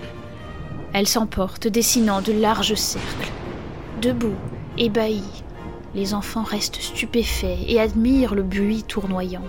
elle 0.94 1.08
s'emporte, 1.08 1.68
dessinant 1.68 2.22
de 2.22 2.32
larges 2.32 2.76
cercles. 2.76 3.32
Debout, 4.02 4.36
ébahis, 4.78 5.44
les 5.96 6.14
enfants 6.14 6.44
restent 6.44 6.82
stupéfaits 6.82 7.66
et 7.68 7.80
admirent 7.80 8.36
le 8.36 8.44
buis 8.44 8.84
tournoyant. 8.84 9.46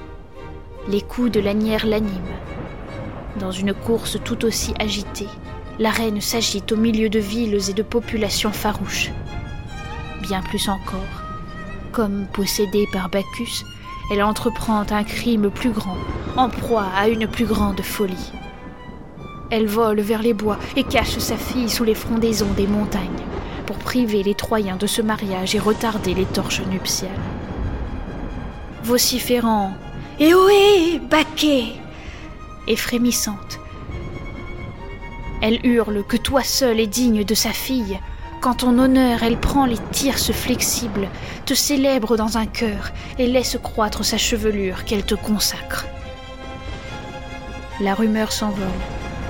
Les 0.88 1.02
coups 1.02 1.30
de 1.30 1.40
lanière 1.40 1.86
l'animent. 1.86 2.40
Dans 3.40 3.50
une 3.50 3.74
course 3.74 4.18
tout 4.24 4.44
aussi 4.46 4.72
agitée, 4.78 5.28
la 5.78 5.90
reine 5.90 6.20
s'agite 6.20 6.72
au 6.72 6.76
milieu 6.76 7.10
de 7.10 7.18
villes 7.18 7.58
et 7.68 7.74
de 7.74 7.82
populations 7.82 8.52
farouches. 8.52 9.10
Bien 10.24 10.40
plus 10.40 10.70
encore, 10.70 11.00
comme 11.92 12.26
possédée 12.32 12.88
par 12.90 13.10
Bacchus, 13.10 13.62
elle 14.10 14.22
entreprend 14.22 14.86
un 14.90 15.04
crime 15.04 15.50
plus 15.50 15.68
grand, 15.68 15.98
en 16.34 16.48
proie 16.48 16.86
à 16.96 17.08
une 17.08 17.26
plus 17.26 17.44
grande 17.44 17.82
folie. 17.82 18.32
Elle 19.50 19.66
vole 19.66 20.00
vers 20.00 20.22
les 20.22 20.32
bois 20.32 20.56
et 20.76 20.84
cache 20.84 21.18
sa 21.18 21.36
fille 21.36 21.68
sous 21.68 21.84
les 21.84 21.94
frondaisons 21.94 22.52
des 22.56 22.66
montagnes, 22.66 23.04
pour 23.66 23.76
priver 23.76 24.22
les 24.22 24.34
Troyens 24.34 24.76
de 24.76 24.86
ce 24.86 25.02
mariage 25.02 25.54
et 25.54 25.58
retarder 25.58 26.14
les 26.14 26.24
torches 26.24 26.62
nuptiales. 26.70 27.10
Vociférant 28.82 29.74
Et 30.20 30.32
ohé, 30.34 31.00
Bacché 31.00 31.74
et 32.66 32.76
frémissante, 32.76 33.60
elle 35.42 35.60
hurle 35.66 36.02
que 36.02 36.16
toi 36.16 36.42
seul 36.42 36.80
es 36.80 36.86
digne 36.86 37.24
de 37.24 37.34
sa 37.34 37.50
fille, 37.50 38.00
quand 38.44 38.56
ton 38.56 38.78
honneur 38.78 39.22
elle 39.22 39.38
prend 39.38 39.64
les 39.64 39.78
tierces 39.90 40.30
flexibles, 40.30 41.08
te 41.46 41.54
célèbre 41.54 42.18
dans 42.18 42.36
un 42.36 42.44
cœur 42.44 42.90
et 43.18 43.26
laisse 43.26 43.56
croître 43.62 44.04
sa 44.04 44.18
chevelure 44.18 44.84
qu'elle 44.84 45.02
te 45.02 45.14
consacre. 45.14 45.86
La 47.80 47.94
rumeur 47.94 48.32
s'envole 48.32 48.66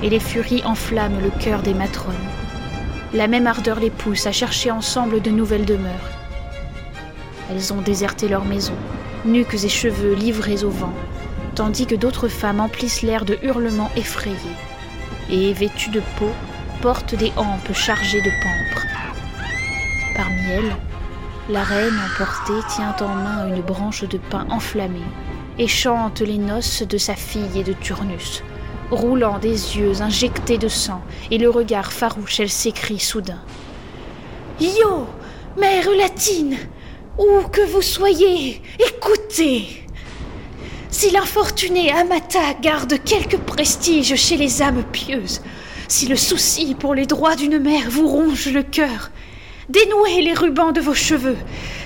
et 0.03 0.11
les 0.11 0.19
furies 0.19 0.65
enflamment 0.65 1.21
le 1.21 1.31
cœur 1.31 1.63
des 1.63 1.75
matrones. 1.75 2.13
La 3.13 3.29
même 3.29 3.47
ardeur 3.47 3.79
les 3.79 3.91
pousse 3.91 4.27
à 4.27 4.33
chercher 4.33 4.73
ensemble 4.73 5.23
de 5.23 5.31
nouvelles 5.31 5.65
demeures. 5.65 6.11
Elles 7.53 7.73
ont 7.73 7.83
déserté 7.83 8.27
leur 8.27 8.45
maison, 8.45 8.75
nuques 9.25 9.63
et 9.63 9.69
cheveux 9.69 10.15
livrés 10.15 10.65
au 10.65 10.71
vent, 10.71 10.93
tandis 11.55 11.87
que 11.87 11.95
d'autres 11.95 12.27
femmes 12.27 12.59
emplissent 12.59 13.03
l'air 13.03 13.25
de 13.25 13.39
hurlements 13.45 13.93
effrayés, 13.95 14.57
et, 15.31 15.53
vêtues 15.53 15.91
de 15.91 16.03
peau, 16.19 16.33
portent 16.83 17.15
des 17.15 17.33
hampes 17.37 17.73
chargées 17.73 18.23
de 18.23 18.31
pampres. 18.43 18.94
La 21.49 21.63
reine 21.63 21.99
emportée 21.99 22.67
tient 22.75 22.95
en 23.01 23.15
main 23.15 23.49
une 23.49 23.63
branche 23.63 24.05
de 24.05 24.19
pin 24.19 24.47
enflammée 24.51 25.01
et 25.59 25.67
chante 25.67 26.21
les 26.21 26.37
noces 26.37 26.83
de 26.83 26.99
sa 26.99 27.15
fille 27.15 27.59
et 27.59 27.65
de 27.65 27.73
Turnus. 27.73 28.43
Roulant 28.91 29.39
des 29.39 29.79
yeux 29.79 30.03
injectés 30.03 30.59
de 30.59 30.69
sang 30.69 31.01
et 31.31 31.39
le 31.39 31.49
regard 31.49 31.93
farouche, 31.93 32.41
elle 32.41 32.51
s'écrie 32.51 32.99
soudain. 32.99 33.41
Yo, 34.61 35.07
mère 35.57 35.89
latine, 35.97 36.57
où 37.19 37.49
que 37.51 37.67
vous 37.73 37.83
soyez, 37.83 38.61
écoutez. 38.79 39.87
Si 40.91 41.11
l'infortuné 41.11 41.91
Amata 41.91 42.55
garde 42.61 43.03
quelque 43.03 43.37
prestige 43.37 44.15
chez 44.17 44.37
les 44.37 44.61
âmes 44.61 44.85
pieuses, 44.93 45.41
si 45.89 46.07
le 46.07 46.17
souci 46.17 46.75
pour 46.75 46.95
les 46.95 47.07
droits 47.07 47.37
d'une 47.37 47.59
mère 47.59 47.89
vous 47.89 48.09
ronge 48.09 48.49
le 48.49 48.63
cœur, 48.63 49.11
Dénouez 49.69 50.23
les 50.23 50.35
rubans 50.35 50.73
de 50.73 50.81
vos 50.81 50.95
cheveux. 50.95 51.37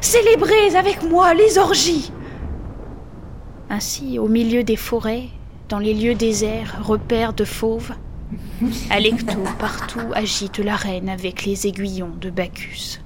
Célébrez 0.01 0.77
avec 0.77 1.03
moi 1.03 1.35
les 1.35 1.59
orgies. 1.59 2.13
Ainsi, 3.71 4.19
au 4.19 4.29
milieu 4.29 4.65
des 4.65 4.77
forêts, 4.77 5.29
dans 5.69 5.79
les 5.79 5.95
lieux 5.95 6.15
déserts, 6.15 6.79
repères 6.83 7.35
de 7.35 7.45
fauves, 7.45 7.93
Alecto 8.91 9.39
partout 9.59 10.13
agite 10.15 10.59
la 10.59 10.77
reine 10.77 11.09
avec 11.09 11.45
les 11.45 11.67
aiguillons 11.67 12.13
de 12.21 12.31
Bacchus. 12.31 13.01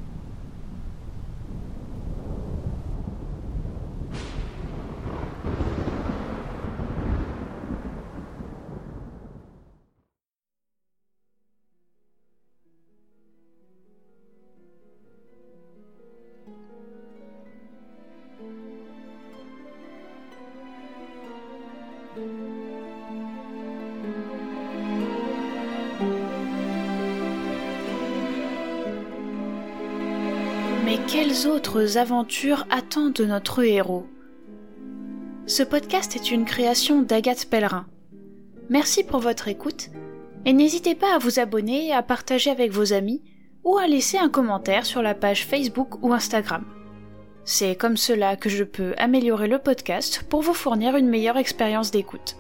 Quelles 31.33 31.49
autres 31.49 31.97
aventures 31.97 32.67
attendent 32.69 33.21
notre 33.21 33.63
héros? 33.65 34.07
Ce 35.47 35.63
podcast 35.63 36.15
est 36.15 36.31
une 36.31 36.45
création 36.45 37.01
d'Agathe 37.01 37.47
Pellerin. 37.47 37.87
Merci 38.69 39.03
pour 39.03 39.21
votre 39.21 39.49
écoute 39.49 39.89
et 40.45 40.53
n'hésitez 40.53 40.95
pas 40.95 41.15
à 41.15 41.19
vous 41.19 41.41
abonner, 41.41 41.91
à 41.91 42.03
partager 42.03 42.51
avec 42.51 42.71
vos 42.71 42.93
amis 42.93 43.23
ou 43.65 43.79
à 43.79 43.87
laisser 43.87 44.19
un 44.19 44.29
commentaire 44.29 44.85
sur 44.85 45.01
la 45.01 45.15
page 45.15 45.47
Facebook 45.47 46.03
ou 46.05 46.13
Instagram. 46.13 46.67
C'est 47.47 47.77
comme 47.77 47.97
cela 47.97 48.37
que 48.37 48.51
je 48.51 48.65
peux 48.65 48.93
améliorer 48.99 49.49
le 49.49 49.59
podcast 49.59 50.25
pour 50.29 50.43
vous 50.43 50.55
fournir 50.55 50.97
une 50.97 51.09
meilleure 51.09 51.39
expérience 51.39 51.91
d'écoute. 51.91 52.37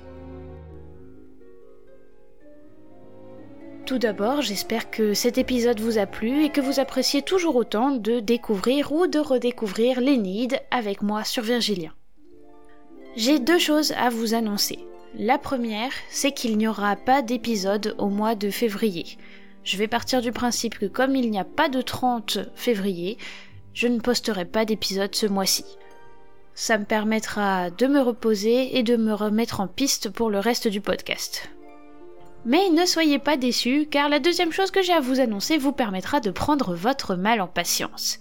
Tout 3.84 3.98
d'abord, 3.98 4.42
j'espère 4.42 4.90
que 4.90 5.12
cet 5.12 5.38
épisode 5.38 5.80
vous 5.80 5.98
a 5.98 6.06
plu 6.06 6.44
et 6.44 6.50
que 6.50 6.60
vous 6.60 6.78
appréciez 6.78 7.20
toujours 7.20 7.56
autant 7.56 7.90
de 7.90 8.20
découvrir 8.20 8.92
ou 8.92 9.08
de 9.08 9.18
redécouvrir 9.18 10.00
l'Énéide 10.00 10.60
avec 10.70 11.02
moi 11.02 11.24
sur 11.24 11.42
Virgilien. 11.42 11.92
J'ai 13.16 13.40
deux 13.40 13.58
choses 13.58 13.92
à 13.92 14.08
vous 14.08 14.34
annoncer. 14.34 14.78
La 15.18 15.36
première, 15.36 15.90
c'est 16.10 16.30
qu'il 16.30 16.56
n'y 16.56 16.68
aura 16.68 16.94
pas 16.94 17.22
d'épisode 17.22 17.96
au 17.98 18.08
mois 18.08 18.36
de 18.36 18.50
février. 18.50 19.18
Je 19.64 19.76
vais 19.76 19.88
partir 19.88 20.22
du 20.22 20.30
principe 20.30 20.78
que 20.78 20.86
comme 20.86 21.16
il 21.16 21.30
n'y 21.30 21.38
a 21.38 21.44
pas 21.44 21.68
de 21.68 21.82
30 21.82 22.38
février, 22.54 23.18
je 23.74 23.88
ne 23.88 23.98
posterai 23.98 24.44
pas 24.44 24.64
d'épisode 24.64 25.14
ce 25.14 25.26
mois-ci. 25.26 25.64
Ça 26.54 26.78
me 26.78 26.84
permettra 26.84 27.70
de 27.70 27.86
me 27.88 28.00
reposer 28.00 28.78
et 28.78 28.84
de 28.84 28.96
me 28.96 29.12
remettre 29.12 29.60
en 29.60 29.66
piste 29.66 30.08
pour 30.08 30.30
le 30.30 30.38
reste 30.38 30.68
du 30.68 30.80
podcast. 30.80 31.50
Mais 32.44 32.70
ne 32.70 32.86
soyez 32.86 33.18
pas 33.20 33.36
déçus, 33.36 33.86
car 33.88 34.08
la 34.08 34.18
deuxième 34.18 34.50
chose 34.52 34.72
que 34.72 34.82
j'ai 34.82 34.92
à 34.92 35.00
vous 35.00 35.20
annoncer 35.20 35.58
vous 35.58 35.72
permettra 35.72 36.18
de 36.18 36.30
prendre 36.30 36.74
votre 36.74 37.14
mal 37.14 37.40
en 37.40 37.46
patience. 37.46 38.18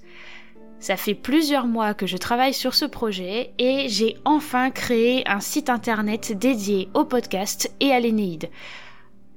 Ça 0.80 0.98
fait 0.98 1.16
plusieurs 1.16 1.68
mois 1.68 1.94
que 1.94 2.08
je 2.08 2.18
travaille 2.18 2.54
sur 2.54 2.74
ce 2.74 2.86
projet 2.86 3.54
et 3.58 3.88
j'ai 3.88 4.18
enfin 4.26 4.72
créé 4.72 5.28
un 5.28 5.40
site 5.40 5.70
internet 5.70 6.38
dédié 6.38 6.90
au 6.94 7.06
podcast 7.06 7.72
et 7.80 7.92
à 7.92 8.00
l'Énéide. 8.00 8.50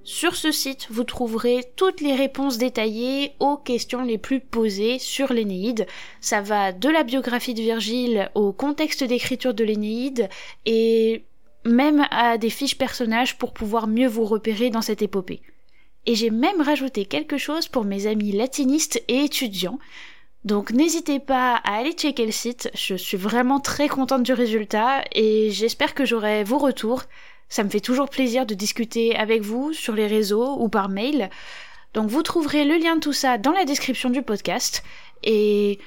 Sur 0.05 0.37
ce 0.37 0.53
site, 0.53 0.87
vous 0.91 1.05
trouverez 1.05 1.65
toutes 1.77 2.03
les 2.03 2.15
réponses 2.15 2.59
détaillées 2.59 3.33
aux 3.41 3.57
questions 3.57 4.03
les 4.03 4.19
plus 4.19 4.41
posées 4.41 4.99
sur 4.99 5.33
l'Énéide. 5.33 5.87
Ça 6.21 6.43
va 6.43 6.73
de 6.73 6.91
la 6.91 7.05
biographie 7.05 7.55
de 7.55 7.63
Virgile 7.63 8.31
au 8.35 8.53
contexte 8.53 9.03
d'écriture 9.03 9.55
de 9.55 9.65
l'Énéide 9.65 10.29
et 10.67 11.25
même 11.65 12.07
à 12.11 12.39
des 12.39 12.51
fiches 12.51 12.79
personnages 12.79 13.39
pour 13.39 13.53
pouvoir 13.53 13.87
mieux 13.87 14.09
vous 14.09 14.25
repérer 14.25 14.71
dans 14.71 14.83
cette 14.83 15.03
épopée. 15.03 15.43
Et 16.07 16.15
j'ai 16.15 16.31
même 16.31 16.61
rajouté 16.61 17.07
quelque 17.07 17.39
chose 17.39 17.69
pour 17.69 17.85
mes 17.85 18.07
amis 18.07 18.33
latinistes 18.33 19.03
et 19.09 19.25
étudiants. 19.25 19.79
Donc 20.45 20.71
n'hésitez 20.73 21.21
pas 21.21 21.55
à 21.65 21.77
aller 21.77 21.93
checker 21.93 22.27
le 22.27 22.33
site, 22.33 22.71
je 22.75 22.95
suis 22.95 23.17
vraiment 23.17 23.61
très 23.61 23.89
contente 23.89 24.23
du 24.23 24.35
résultat 24.35 25.03
et 25.13 25.51
j'espère 25.51 25.95
que 25.95 26.05
j'aurai 26.05 26.45
vos 26.45 26.59
retours. 26.59 27.05
Ça 27.49 27.65
me 27.65 27.71
fait 27.71 27.81
toujours 27.81 28.11
plaisir 28.11 28.45
de 28.45 28.55
discuter 28.55 29.17
avec 29.17 29.41
vous 29.41 29.73
sur 29.73 29.95
les 29.95 30.07
réseaux 30.07 30.57
ou 30.59 30.69
par 30.69 30.91
mail. 30.91 31.31
Donc 31.95 32.11
vous 32.11 32.23
trouverez 32.23 32.65
le 32.65 32.77
lien 32.77 32.97
de 32.97 33.01
tout 33.01 33.13
ça 33.15 33.39
dans 33.39 33.53
la 33.53 33.65
description 33.65 34.11
du 34.11 34.21
podcast. 34.21 34.83
Et 35.23 35.79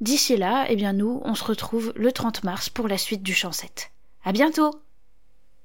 d'ici 0.00 0.36
là, 0.36 0.66
eh 0.68 0.76
bien 0.76 0.92
nous, 0.92 1.20
on 1.24 1.34
se 1.34 1.44
retrouve 1.44 1.92
le 1.96 2.12
30 2.12 2.44
mars 2.44 2.68
pour 2.70 2.86
la 2.86 2.98
suite 2.98 3.24
du 3.24 3.34
Chancette. 3.34 3.90
À 4.24 4.30
bientôt! 4.30 4.85